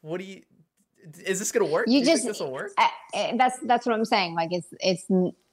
What 0.00 0.18
do 0.20 0.24
you? 0.24 0.42
Is 1.24 1.38
this 1.38 1.52
gonna 1.52 1.66
work? 1.66 1.86
You 1.88 1.94
do 1.94 1.98
you 1.98 2.04
just- 2.04 2.22
think 2.24 2.32
this 2.34 2.40
will 2.40 2.52
work? 2.52 2.72
I- 2.78 2.90
I- 3.14 3.34
that's 3.36 3.58
that's 3.60 3.86
what 3.86 3.94
I'm 3.94 4.04
saying. 4.04 4.34
Like 4.34 4.50
it's 4.52 4.68
it's 4.80 5.04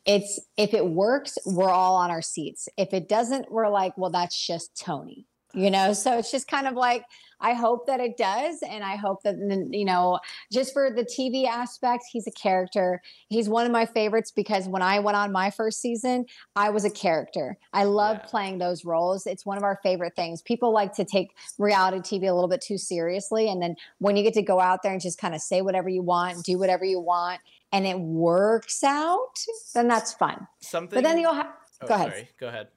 it's 0.06 0.40
if 0.58 0.74
it 0.74 0.86
works, 0.86 1.38
we're 1.46 1.70
all 1.70 1.96
on 1.96 2.12
our 2.12 2.22
seats. 2.22 2.68
If 2.78 2.94
it 2.94 3.08
doesn't, 3.08 3.52
we're 3.52 3.70
like, 3.70 3.98
well, 3.98 4.10
that's 4.12 4.36
just 4.48 4.76
Tony. 4.80 5.26
You 5.56 5.70
know, 5.70 5.94
so 5.94 6.18
it's 6.18 6.32
just 6.32 6.48
kind 6.48 6.66
of 6.68 6.74
like 6.74 7.06
I 7.44 7.54
hope 7.54 7.86
that 7.88 8.00
it 8.00 8.16
does, 8.18 8.64
and 8.64 8.84
I 8.84 8.96
hope 8.96 9.22
that 9.24 9.36
you 9.72 9.84
know, 9.86 10.20
just 10.52 10.72
for 10.74 10.90
the 10.90 11.04
TV 11.04 11.46
aspect, 11.46 12.06
he's 12.10 12.26
a 12.26 12.32
character. 12.32 13.02
He's 13.28 13.50
one 13.50 13.66
of 13.66 13.72
my 13.72 13.86
favorites 13.86 14.32
because 14.32 14.68
when 14.68 14.82
I 14.82 15.00
went 15.00 15.18
on 15.18 15.32
my 15.34 15.52
first 15.52 15.82
season, 15.82 16.26
I 16.56 16.70
was 16.70 16.86
a 16.86 16.90
character. 16.90 17.58
I 17.74 17.84
love 17.84 18.18
Yeah. 18.22 18.26
playing 18.30 18.58
those 18.60 18.86
roles. 18.86 19.28
It's 19.28 19.46
one 19.46 19.58
of 19.58 19.64
our 19.64 19.80
favorite 19.84 20.16
things. 20.16 20.42
People 20.42 20.72
like 20.72 20.94
to 20.94 21.04
take 21.04 21.36
reality 21.60 22.00
TV 22.00 22.30
a 22.30 22.34
little 22.34 22.48
bit 22.48 22.62
too 22.62 22.78
seriously, 22.78 23.50
and 23.50 23.62
then 23.62 23.76
when 24.00 24.16
you 24.16 24.24
get 24.24 24.34
to 24.36 24.42
go 24.42 24.60
out 24.62 24.82
there 24.82 24.94
and 24.94 25.02
just 25.02 25.20
kind 25.20 25.36
of 25.36 25.42
say 25.42 25.62
whatever 25.62 25.90
you 25.90 26.02
want, 26.02 26.46
do 26.46 26.58
whatever 26.58 26.86
you 26.86 27.00
want, 27.02 27.42
and 27.74 27.86
it 27.86 28.00
works 28.00 28.84
out, 28.86 29.38
then 29.74 29.90
that's 29.90 30.14
fun. 30.14 30.48
Something. 30.62 30.96
But 30.96 31.04
then 31.04 31.20
you'll 31.20 31.34
have. 31.34 31.48
Oh, 31.82 31.88
go 31.88 31.96
ahead. 31.96 32.10
Sorry. 32.12 32.30
Go 32.40 32.48
ahead. 32.48 32.68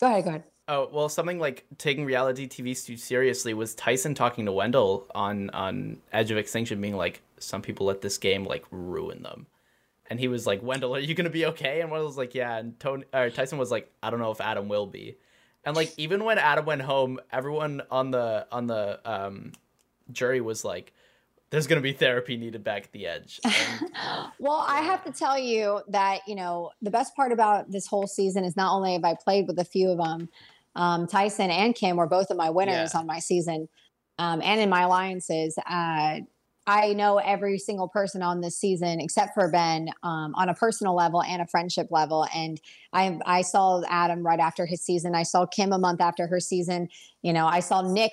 Go 0.00 0.06
ahead. 0.06 0.24
Go 0.24 0.30
ahead. 0.30 0.44
Oh 0.72 0.88
well, 0.92 1.08
something 1.08 1.40
like 1.40 1.64
taking 1.78 2.04
reality 2.04 2.46
TV 2.46 2.80
too 2.80 2.96
seriously 2.96 3.54
was 3.54 3.74
Tyson 3.74 4.14
talking 4.14 4.46
to 4.46 4.52
Wendell 4.52 5.08
on 5.16 5.50
on 5.50 5.96
Edge 6.12 6.30
of 6.30 6.38
Extinction, 6.38 6.80
being 6.80 6.94
like, 6.94 7.22
"Some 7.40 7.60
people 7.60 7.86
let 7.86 8.02
this 8.02 8.18
game 8.18 8.44
like 8.44 8.64
ruin 8.70 9.24
them," 9.24 9.48
and 10.08 10.20
he 10.20 10.28
was 10.28 10.46
like, 10.46 10.62
"Wendell, 10.62 10.94
are 10.94 11.00
you 11.00 11.16
gonna 11.16 11.28
be 11.28 11.44
okay?" 11.46 11.80
And 11.80 11.90
Wendell 11.90 12.06
was 12.06 12.16
like, 12.16 12.36
"Yeah," 12.36 12.56
and 12.56 12.78
Tony 12.78 13.02
or 13.12 13.30
Tyson 13.30 13.58
was 13.58 13.72
like, 13.72 13.90
"I 14.00 14.10
don't 14.10 14.20
know 14.20 14.30
if 14.30 14.40
Adam 14.40 14.68
will 14.68 14.86
be," 14.86 15.16
and 15.64 15.74
like 15.74 15.92
even 15.96 16.22
when 16.22 16.38
Adam 16.38 16.64
went 16.64 16.82
home, 16.82 17.18
everyone 17.32 17.82
on 17.90 18.12
the 18.12 18.46
on 18.52 18.68
the 18.68 19.00
um, 19.04 19.50
jury 20.12 20.40
was 20.40 20.64
like, 20.64 20.92
"There's 21.50 21.66
gonna 21.66 21.80
be 21.80 21.94
therapy 21.94 22.36
needed 22.36 22.62
back 22.62 22.84
at 22.84 22.92
the 22.92 23.08
Edge." 23.08 23.40
And 23.44 23.90
Well, 24.38 24.64
I 24.68 24.82
have 24.82 25.02
to 25.04 25.10
tell 25.10 25.36
you 25.36 25.80
that 25.88 26.20
you 26.28 26.36
know 26.36 26.70
the 26.80 26.92
best 26.92 27.16
part 27.16 27.32
about 27.32 27.72
this 27.72 27.88
whole 27.88 28.06
season 28.06 28.44
is 28.44 28.56
not 28.56 28.72
only 28.72 28.92
have 28.92 29.04
I 29.04 29.16
played 29.16 29.48
with 29.48 29.58
a 29.58 29.64
few 29.64 29.90
of 29.90 29.98
them, 29.98 30.28
um, 30.76 31.06
Tyson 31.06 31.50
and 31.50 31.74
Kim 31.74 31.96
were 31.96 32.06
both 32.06 32.30
of 32.30 32.36
my 32.36 32.50
winners 32.50 32.90
Yeah. 32.94 33.00
on 33.00 33.06
my 33.06 33.18
season, 33.18 33.68
um, 34.18 34.40
and 34.42 34.60
in 34.60 34.68
my 34.68 34.82
alliances. 34.82 35.58
Uh, 35.68 36.20
I 36.66 36.92
know 36.92 37.16
every 37.18 37.58
single 37.58 37.88
person 37.88 38.22
on 38.22 38.42
this 38.42 38.56
season 38.56 39.00
except 39.00 39.34
for 39.34 39.50
Ben 39.50 39.88
um, 40.02 40.34
on 40.36 40.48
a 40.48 40.54
personal 40.54 40.94
level 40.94 41.22
and 41.22 41.42
a 41.42 41.46
friendship 41.46 41.88
level. 41.90 42.26
And 42.34 42.60
I 42.92 43.18
I 43.26 43.42
saw 43.42 43.82
Adam 43.88 44.24
right 44.24 44.38
after 44.38 44.66
his 44.66 44.80
season. 44.82 45.14
I 45.14 45.24
saw 45.24 45.46
Kim 45.46 45.72
a 45.72 45.78
month 45.78 46.00
after 46.00 46.26
her 46.28 46.38
season. 46.38 46.88
You 47.22 47.32
know, 47.32 47.46
I 47.46 47.60
saw 47.60 47.80
Nick 47.82 48.12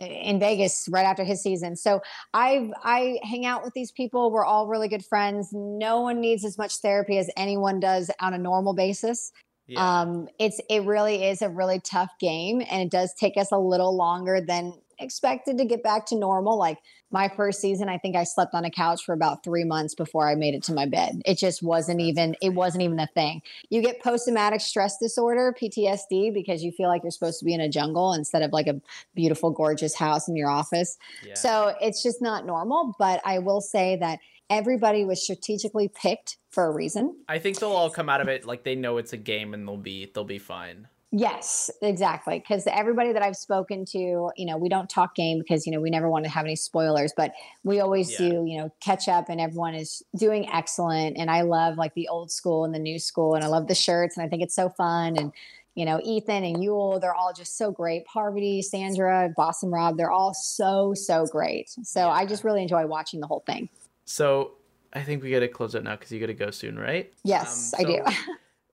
in 0.00 0.40
Vegas 0.40 0.88
right 0.90 1.04
after 1.04 1.22
his 1.22 1.42
season. 1.42 1.76
So 1.76 2.00
I 2.34 2.70
I 2.82 3.20
hang 3.22 3.46
out 3.46 3.62
with 3.62 3.74
these 3.74 3.92
people. 3.92 4.32
We're 4.32 4.44
all 4.44 4.66
really 4.66 4.88
good 4.88 5.04
friends. 5.04 5.50
No 5.52 6.00
one 6.00 6.20
needs 6.20 6.44
as 6.44 6.58
much 6.58 6.78
therapy 6.78 7.18
as 7.18 7.30
anyone 7.36 7.78
does 7.78 8.10
on 8.20 8.34
a 8.34 8.38
normal 8.38 8.74
basis. 8.74 9.30
Yeah. 9.72 10.00
Um, 10.00 10.28
it's 10.38 10.60
it 10.68 10.84
really 10.84 11.24
is 11.24 11.42
a 11.42 11.48
really 11.48 11.80
tough 11.80 12.10
game, 12.20 12.62
and 12.70 12.82
it 12.82 12.90
does 12.90 13.14
take 13.14 13.36
us 13.36 13.52
a 13.52 13.58
little 13.58 13.96
longer 13.96 14.40
than 14.40 14.74
expected 14.98 15.58
to 15.58 15.64
get 15.64 15.82
back 15.82 16.06
to 16.06 16.16
normal. 16.16 16.56
Like 16.58 16.78
my 17.10 17.28
first 17.28 17.60
season, 17.60 17.88
I 17.88 17.98
think 17.98 18.16
I 18.16 18.24
slept 18.24 18.54
on 18.54 18.64
a 18.64 18.70
couch 18.70 19.04
for 19.04 19.12
about 19.12 19.44
three 19.44 19.64
months 19.64 19.94
before 19.94 20.28
I 20.28 20.34
made 20.34 20.54
it 20.54 20.62
to 20.64 20.72
my 20.72 20.86
bed. 20.86 21.20
It 21.26 21.36
just 21.36 21.62
wasn't 21.62 21.98
That's 21.98 22.08
even, 22.08 22.36
it 22.40 22.50
wasn't 22.50 22.84
even 22.84 22.98
a 22.98 23.06
thing. 23.08 23.42
You 23.68 23.82
get 23.82 24.02
post 24.02 24.24
traumatic 24.24 24.60
stress 24.60 24.96
disorder, 24.98 25.54
PTSD, 25.60 26.32
because 26.32 26.64
you 26.64 26.72
feel 26.72 26.88
like 26.88 27.02
you're 27.02 27.10
supposed 27.10 27.38
to 27.40 27.44
be 27.44 27.52
in 27.52 27.60
a 27.60 27.68
jungle 27.68 28.14
instead 28.14 28.42
of 28.42 28.52
like 28.52 28.66
a 28.66 28.80
beautiful, 29.14 29.50
gorgeous 29.50 29.94
house 29.94 30.28
in 30.28 30.36
your 30.36 30.48
office. 30.48 30.96
Yeah. 31.26 31.34
So 31.34 31.74
it's 31.80 32.02
just 32.02 32.22
not 32.22 32.46
normal. 32.46 32.94
But 32.98 33.20
I 33.24 33.40
will 33.40 33.60
say 33.60 33.96
that 33.96 34.20
everybody 34.52 35.04
was 35.04 35.22
strategically 35.22 35.88
picked 35.88 36.36
for 36.50 36.66
a 36.66 36.70
reason. 36.70 37.16
I 37.28 37.38
think 37.38 37.58
they'll 37.58 37.70
all 37.72 37.90
come 37.90 38.08
out 38.08 38.20
of 38.20 38.28
it 38.28 38.44
like 38.44 38.62
they 38.62 38.74
know 38.74 38.98
it's 38.98 39.12
a 39.12 39.16
game 39.16 39.54
and 39.54 39.66
they'll 39.66 39.76
be 39.76 40.10
they'll 40.14 40.24
be 40.24 40.38
fine. 40.38 40.88
Yes, 41.14 41.70
exactly. 41.82 42.38
Because 42.38 42.66
everybody 42.66 43.12
that 43.12 43.22
I've 43.22 43.36
spoken 43.36 43.84
to, 43.86 44.30
you 44.34 44.46
know, 44.46 44.56
we 44.56 44.70
don't 44.70 44.88
talk 44.88 45.14
game 45.14 45.40
because, 45.40 45.66
you 45.66 45.72
know, 45.72 45.78
we 45.78 45.90
never 45.90 46.08
want 46.08 46.24
to 46.24 46.30
have 46.30 46.46
any 46.46 46.56
spoilers, 46.56 47.12
but 47.14 47.34
we 47.64 47.80
always 47.80 48.12
yeah. 48.12 48.30
do, 48.30 48.46
you 48.46 48.56
know, 48.56 48.72
catch 48.80 49.08
up 49.08 49.28
and 49.28 49.38
everyone 49.38 49.74
is 49.74 50.02
doing 50.16 50.48
excellent. 50.48 51.18
And 51.18 51.30
I 51.30 51.42
love 51.42 51.76
like 51.76 51.92
the 51.92 52.08
old 52.08 52.32
school 52.32 52.64
and 52.64 52.74
the 52.74 52.78
new 52.78 52.98
school. 52.98 53.34
And 53.34 53.44
I 53.44 53.48
love 53.48 53.68
the 53.68 53.74
shirts 53.74 54.16
and 54.16 54.24
I 54.24 54.28
think 54.30 54.42
it's 54.42 54.54
so 54.54 54.70
fun. 54.70 55.18
And, 55.18 55.32
you 55.74 55.84
know, 55.84 56.00
Ethan 56.02 56.44
and 56.44 56.56
Yul, 56.56 56.98
they're 56.98 57.14
all 57.14 57.34
just 57.34 57.58
so 57.58 57.70
great. 57.70 58.06
Parvati, 58.06 58.62
Sandra, 58.62 59.34
Boston 59.36 59.70
Rob, 59.70 59.98
they're 59.98 60.10
all 60.10 60.32
so, 60.32 60.94
so 60.94 61.26
great. 61.26 61.68
So 61.82 62.00
yeah. 62.00 62.08
I 62.08 62.24
just 62.24 62.42
really 62.42 62.62
enjoy 62.62 62.86
watching 62.86 63.20
the 63.20 63.26
whole 63.26 63.44
thing. 63.46 63.68
So 64.04 64.52
I 64.92 65.02
think 65.02 65.22
we 65.22 65.30
got 65.30 65.40
to 65.40 65.48
close 65.48 65.74
it 65.74 65.84
now 65.84 65.96
because 65.96 66.12
you 66.12 66.20
got 66.20 66.26
to 66.26 66.34
go 66.34 66.50
soon, 66.50 66.78
right? 66.78 67.12
Yes, 67.24 67.72
um, 67.74 67.80
so 67.80 67.88
I 67.88 68.12
do. 68.12 68.16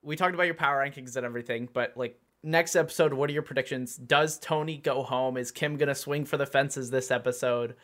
we 0.02 0.16
talked 0.16 0.34
about 0.34 0.46
your 0.46 0.54
power 0.54 0.84
rankings 0.84 1.16
and 1.16 1.24
everything, 1.24 1.68
but 1.72 1.96
like 1.96 2.20
next 2.42 2.76
episode, 2.76 3.12
what 3.12 3.30
are 3.30 3.32
your 3.32 3.42
predictions? 3.42 3.96
Does 3.96 4.38
Tony 4.38 4.76
go 4.76 5.02
home? 5.02 5.36
Is 5.36 5.50
Kim 5.50 5.76
gonna 5.76 5.94
swing 5.94 6.24
for 6.24 6.36
the 6.36 6.46
fences 6.46 6.90
this 6.90 7.10
episode? 7.10 7.76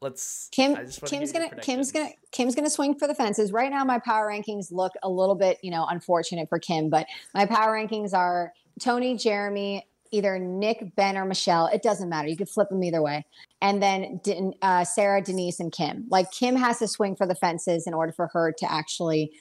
Let's 0.00 0.48
Kim 0.52 0.76
Kim's 0.76 1.32
gonna 1.32 1.56
Kim's 1.60 1.90
gonna 1.90 2.10
Kim's 2.30 2.54
gonna 2.54 2.70
swing 2.70 2.96
for 2.96 3.08
the 3.08 3.14
fences. 3.14 3.52
Right 3.52 3.70
now 3.70 3.84
my 3.84 3.98
power 3.98 4.28
rankings 4.28 4.70
look 4.70 4.92
a 5.02 5.08
little 5.08 5.34
bit, 5.34 5.58
you 5.62 5.70
know, 5.70 5.86
unfortunate 5.88 6.48
for 6.48 6.58
Kim, 6.58 6.88
but 6.88 7.06
my 7.34 7.46
power 7.46 7.74
rankings 7.74 8.14
are 8.14 8.52
Tony, 8.80 9.16
Jeremy, 9.16 9.84
either 10.10 10.38
Nick, 10.38 10.94
Ben, 10.96 11.16
or 11.16 11.24
Michelle. 11.24 11.66
It 11.66 11.82
doesn't 11.82 12.08
matter. 12.08 12.28
You 12.28 12.36
could 12.36 12.48
flip 12.48 12.68
them 12.68 12.82
either 12.82 13.02
way. 13.02 13.24
And 13.60 13.82
then 13.82 14.20
uh, 14.62 14.84
Sarah, 14.84 15.22
Denise, 15.22 15.60
and 15.60 15.72
Kim. 15.72 16.06
Like 16.10 16.30
Kim 16.30 16.56
has 16.56 16.78
to 16.78 16.88
swing 16.88 17.16
for 17.16 17.26
the 17.26 17.34
fences 17.34 17.86
in 17.86 17.94
order 17.94 18.12
for 18.12 18.28
her 18.32 18.52
to 18.58 18.72
actually 18.72 19.32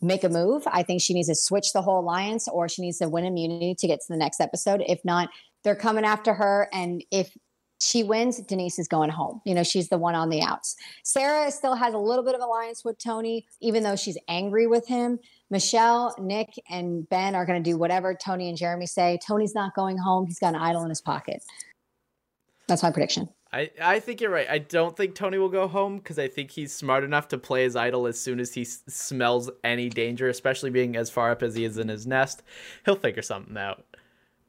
make 0.00 0.24
a 0.24 0.28
move. 0.28 0.62
I 0.66 0.82
think 0.82 1.00
she 1.00 1.14
needs 1.14 1.28
to 1.28 1.34
switch 1.34 1.72
the 1.72 1.82
whole 1.82 2.00
alliance 2.00 2.48
or 2.48 2.68
she 2.68 2.82
needs 2.82 2.98
to 2.98 3.08
win 3.08 3.24
immunity 3.24 3.74
to 3.78 3.86
get 3.86 4.00
to 4.00 4.06
the 4.08 4.16
next 4.16 4.40
episode. 4.40 4.82
If 4.86 5.04
not, 5.04 5.30
they're 5.64 5.74
coming 5.74 6.04
after 6.04 6.34
her. 6.34 6.68
And 6.72 7.02
if 7.10 7.36
she 7.80 8.02
wins, 8.02 8.38
Denise 8.40 8.78
is 8.78 8.88
going 8.88 9.10
home. 9.10 9.40
You 9.44 9.54
know, 9.54 9.62
she's 9.62 9.88
the 9.88 9.98
one 9.98 10.14
on 10.14 10.30
the 10.30 10.42
outs. 10.42 10.76
Sarah 11.02 11.50
still 11.50 11.74
has 11.74 11.94
a 11.94 11.98
little 11.98 12.24
bit 12.24 12.34
of 12.34 12.40
alliance 12.40 12.84
with 12.84 12.98
Tony, 12.98 13.46
even 13.60 13.82
though 13.82 13.96
she's 13.96 14.18
angry 14.28 14.66
with 14.66 14.86
him. 14.86 15.18
Michelle, 15.50 16.14
Nick, 16.18 16.54
and 16.68 17.08
Ben 17.08 17.34
are 17.34 17.46
going 17.46 17.62
to 17.62 17.70
do 17.70 17.78
whatever 17.78 18.14
Tony 18.14 18.48
and 18.48 18.58
Jeremy 18.58 18.86
say. 18.86 19.18
Tony's 19.24 19.54
not 19.54 19.74
going 19.74 19.96
home. 19.96 20.26
He's 20.26 20.38
got 20.38 20.54
an 20.54 20.60
idol 20.60 20.82
in 20.82 20.88
his 20.88 21.00
pocket. 21.00 21.42
That's 22.66 22.82
my 22.82 22.90
prediction. 22.90 23.28
I, 23.52 23.70
I 23.80 24.00
think 24.00 24.20
you're 24.20 24.30
right. 24.30 24.48
I 24.50 24.58
don't 24.58 24.96
think 24.96 25.14
Tony 25.14 25.38
will 25.38 25.48
go 25.48 25.68
home 25.68 25.98
because 25.98 26.18
I 26.18 26.26
think 26.26 26.50
he's 26.50 26.74
smart 26.74 27.04
enough 27.04 27.28
to 27.28 27.38
play 27.38 27.62
his 27.62 27.76
idol 27.76 28.06
as 28.06 28.20
soon 28.20 28.40
as 28.40 28.52
he 28.52 28.62
s- 28.62 28.82
smells 28.88 29.50
any 29.62 29.88
danger, 29.88 30.28
especially 30.28 30.70
being 30.70 30.96
as 30.96 31.10
far 31.10 31.30
up 31.30 31.42
as 31.42 31.54
he 31.54 31.64
is 31.64 31.78
in 31.78 31.88
his 31.88 32.06
nest. 32.06 32.42
He'll 32.84 32.96
figure 32.96 33.22
something 33.22 33.56
out. 33.56 33.84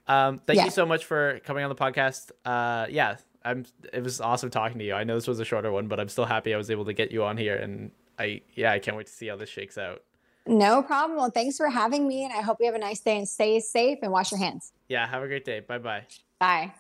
Um, 0.08 0.40
thank 0.40 0.58
yeah. 0.58 0.66
you 0.66 0.72
so 0.72 0.86
much 0.86 1.06
for 1.06 1.40
coming 1.46 1.64
on 1.64 1.70
the 1.70 1.76
podcast. 1.76 2.32
Uh, 2.44 2.88
yeah, 2.90 3.18
I'm. 3.46 3.66
It 3.94 4.04
was 4.04 4.20
awesome 4.20 4.50
talking 4.50 4.80
to 4.80 4.86
you. 4.86 4.94
I 4.94 5.04
know 5.04 5.16
this 5.16 5.28
was 5.28 5.40
a 5.40 5.46
shorter 5.46 5.72
one, 5.72 5.88
but 5.88 6.00
I'm 6.00 6.10
still 6.10 6.26
happy 6.26 6.54
I 6.54 6.58
was 6.58 6.72
able 6.72 6.86
to 6.86 6.94
get 6.94 7.12
you 7.12 7.24
on 7.24 7.38
here, 7.38 7.56
and 7.56 7.92
I 8.18 8.42
yeah, 8.56 8.72
I 8.72 8.80
can't 8.80 8.98
wait 8.98 9.08
to 9.08 9.14
see 9.14 9.28
how 9.28 9.36
this 9.36 9.50
shakes 9.50 9.78
out. 9.78 10.02
No 10.48 10.82
problem. 10.82 11.18
Well, 11.18 11.30
thanks 11.30 11.58
for 11.58 11.70
having 11.70 12.08
me, 12.08 12.24
and 12.24 12.34
I 12.34 12.42
hope 12.42 12.58
you 12.60 12.66
have 12.68 12.76
a 12.76 12.80
nice 12.80 13.02
day 13.02 13.18
and 13.18 13.28
stay 13.28 13.60
safe 13.60 14.00
and 14.02 14.12
wash 14.12 14.32
your 14.32 14.40
hands. 14.40 14.72
Yeah, 14.88 15.06
have 15.08 15.24
a 15.24 15.28
great 15.28 15.46
day. 15.46 15.60
Bye-bye. 15.60 16.06
Bye. 16.40 16.74